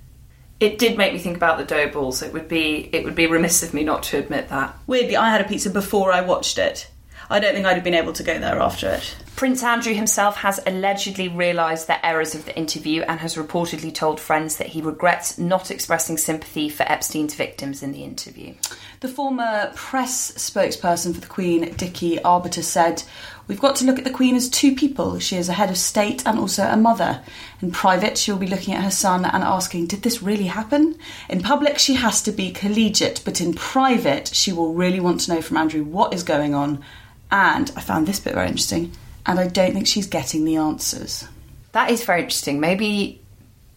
[0.58, 2.22] it did make me think about the dough balls.
[2.22, 4.76] It would be it would be remiss of me not to admit that.
[4.86, 6.90] Weirdly, I had a pizza before I watched it.
[7.28, 9.16] I don't think I'd have been able to go there after it.
[9.34, 14.18] Prince Andrew himself has allegedly realised the errors of the interview and has reportedly told
[14.18, 18.54] friends that he regrets not expressing sympathy for Epstein's victims in the interview.
[19.00, 23.02] The former press spokesperson for the Queen, Dickie Arbiter, said,
[23.46, 25.18] We've got to look at the Queen as two people.
[25.18, 27.22] She is a head of state and also a mother.
[27.60, 30.96] In private, she'll be looking at her son and asking, Did this really happen?
[31.28, 35.34] In public, she has to be collegiate, but in private, she will really want to
[35.34, 36.82] know from Andrew what is going on
[37.30, 38.92] and I found this bit very interesting,
[39.24, 41.26] and I don't think she's getting the answers.
[41.72, 42.60] That is very interesting.
[42.60, 43.20] Maybe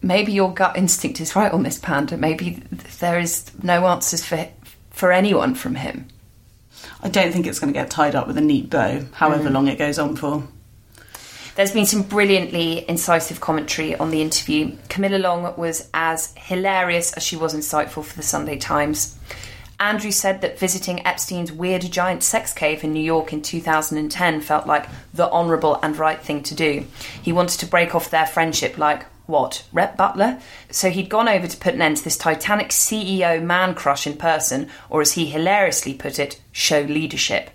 [0.02, 2.16] maybe your gut instinct is right on this panda.
[2.16, 2.62] Maybe
[3.00, 4.48] there is no answers for
[4.90, 6.08] for anyone from him.
[7.02, 9.52] I don't think it's going to get tied up with a neat bow, however mm.
[9.52, 10.46] long it goes on for.
[11.56, 14.76] There's been some brilliantly incisive commentary on the interview.
[14.88, 19.18] Camilla Long was as hilarious as she was insightful for the Sunday Times.
[19.80, 24.66] Andrew said that visiting Epstein's weird giant sex cave in New York in 2010 felt
[24.66, 26.84] like the honourable and right thing to do.
[27.22, 30.38] He wanted to break off their friendship like, what, Rhett Butler?
[30.70, 34.16] So he'd gone over to put an end to this Titanic CEO man crush in
[34.16, 37.50] person, or as he hilariously put it, show leadership.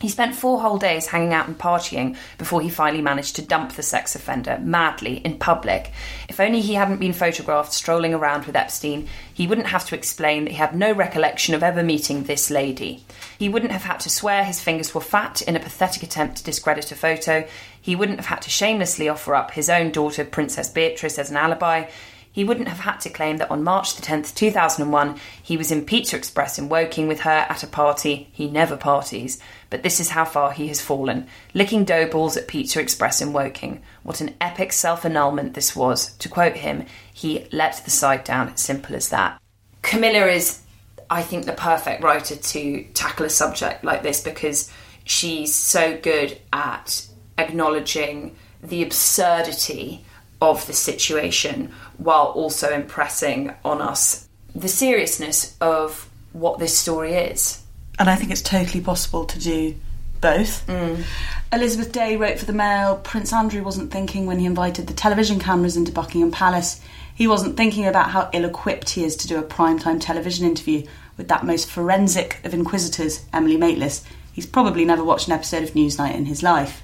[0.00, 3.72] He spent four whole days hanging out and partying before he finally managed to dump
[3.72, 5.92] the sex offender madly in public.
[6.26, 10.44] If only he hadn't been photographed strolling around with Epstein, he wouldn't have to explain
[10.44, 13.04] that he had no recollection of ever meeting this lady.
[13.38, 16.44] He wouldn't have had to swear his fingers were fat in a pathetic attempt to
[16.44, 17.46] discredit a photo.
[17.78, 21.36] He wouldn't have had to shamelessly offer up his own daughter, Princess Beatrice, as an
[21.36, 21.84] alibi
[22.32, 25.84] he wouldn't have had to claim that on March the 10th, 2001, he was in
[25.84, 28.28] Pizza Express in Woking with her at a party.
[28.32, 29.40] He never parties.
[29.70, 31.28] But this is how far he has fallen.
[31.54, 33.82] Licking dough balls at Pizza Express in Woking.
[34.02, 36.12] What an epic self annulment this was.
[36.14, 39.40] To quote him, he let the side down, simple as that.
[39.82, 40.60] Camilla is,
[41.08, 44.70] I think, the perfect writer to tackle a subject like this because
[45.04, 47.06] she's so good at
[47.38, 50.04] acknowledging the absurdity
[50.42, 57.59] of the situation while also impressing on us the seriousness of what this story is.
[58.00, 59.74] And I think it's totally possible to do
[60.22, 60.66] both.
[60.66, 61.04] Mm.
[61.52, 65.38] Elizabeth Day wrote for the Mail Prince Andrew wasn't thinking when he invited the television
[65.38, 66.80] cameras into Buckingham Palace.
[67.14, 70.86] He wasn't thinking about how ill equipped he is to do a primetime television interview
[71.18, 74.02] with that most forensic of inquisitors, Emily Maitlis.
[74.32, 76.82] He's probably never watched an episode of Newsnight in his life.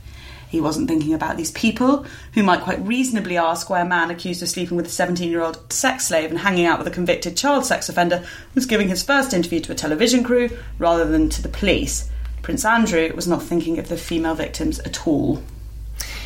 [0.48, 4.42] He wasn't thinking about these people who might quite reasonably ask why a man accused
[4.42, 7.36] of sleeping with a 17 year old sex slave and hanging out with a convicted
[7.36, 8.24] child sex offender
[8.54, 12.10] was giving his first interview to a television crew rather than to the police.
[12.42, 15.42] Prince Andrew was not thinking of the female victims at all.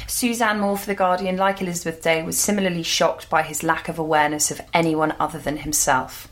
[0.06, 3.98] Suzanne Moore for The Guardian, like Elizabeth Day, was similarly shocked by his lack of
[3.98, 6.29] awareness of anyone other than himself.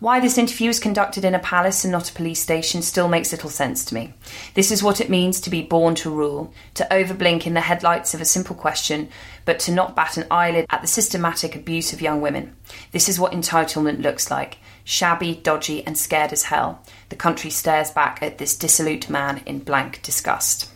[0.00, 3.32] Why this interview was conducted in a palace and not a police station still makes
[3.32, 4.14] little sense to me.
[4.54, 8.14] This is what it means to be born to rule, to overblink in the headlights
[8.14, 9.10] of a simple question,
[9.44, 12.56] but to not bat an eyelid at the systematic abuse of young women.
[12.92, 16.82] This is what entitlement looks like shabby, dodgy, and scared as hell.
[17.10, 20.70] The country stares back at this dissolute man in blank disgust.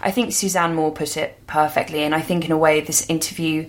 [0.00, 3.68] I think Suzanne Moore put it perfectly, and I think in a way this interview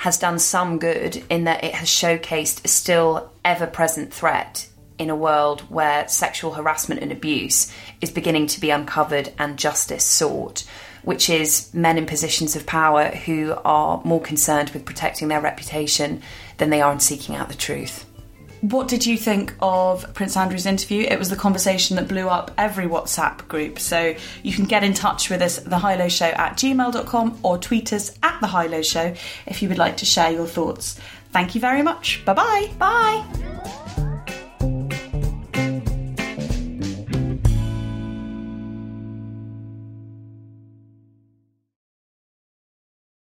[0.00, 4.66] has done some good in that it has showcased a still ever present threat
[4.98, 7.70] in a world where sexual harassment and abuse
[8.00, 10.64] is beginning to be uncovered and justice sought,
[11.02, 16.22] which is men in positions of power who are more concerned with protecting their reputation
[16.56, 18.06] than they are in seeking out the truth.
[18.60, 21.06] What did you think of Prince Andrew's interview?
[21.08, 23.78] It was the conversation that blew up every WhatsApp group.
[23.78, 27.56] So you can get in touch with us, the High Low Show at gmail.com or
[27.56, 29.14] tweet us at the High Low Show
[29.46, 31.00] if you would like to share your thoughts.
[31.32, 32.22] Thank you very much.
[32.24, 32.72] Bye-bye.
[32.78, 33.86] Bye.